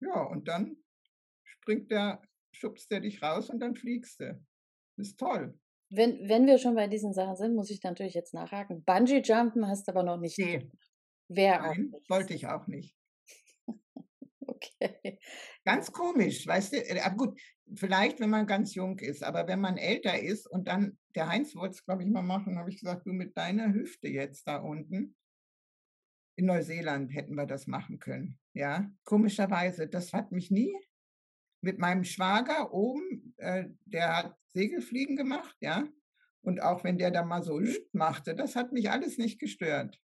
[0.00, 0.76] Ja, und dann
[1.44, 4.44] springt der, schubst der dich raus und dann fliegst du.
[4.96, 5.58] ist toll.
[5.90, 8.84] Wenn, wenn wir schon bei diesen Sachen sind, muss ich natürlich jetzt nachhaken.
[8.84, 10.38] Bungee-Jumpen hast du aber noch nicht.
[10.38, 10.70] Nee.
[11.28, 11.76] Wer auch
[12.08, 12.99] wollte ich auch nicht.
[14.50, 15.18] Okay.
[15.64, 16.76] Ganz komisch, weißt du?
[16.76, 17.40] Äh, aber gut,
[17.74, 21.54] vielleicht, wenn man ganz jung ist, aber wenn man älter ist und dann, der Heinz
[21.54, 24.56] wollte es, glaube ich, mal machen, habe ich gesagt, du mit deiner Hüfte jetzt da
[24.56, 25.16] unten.
[26.36, 28.38] In Neuseeland hätten wir das machen können.
[28.54, 30.74] Ja, komischerweise, das hat mich nie
[31.62, 35.86] mit meinem Schwager oben, äh, der hat Segelfliegen gemacht, ja.
[36.42, 37.60] Und auch wenn der da mal so
[37.92, 40.00] machte, das hat mich alles nicht gestört.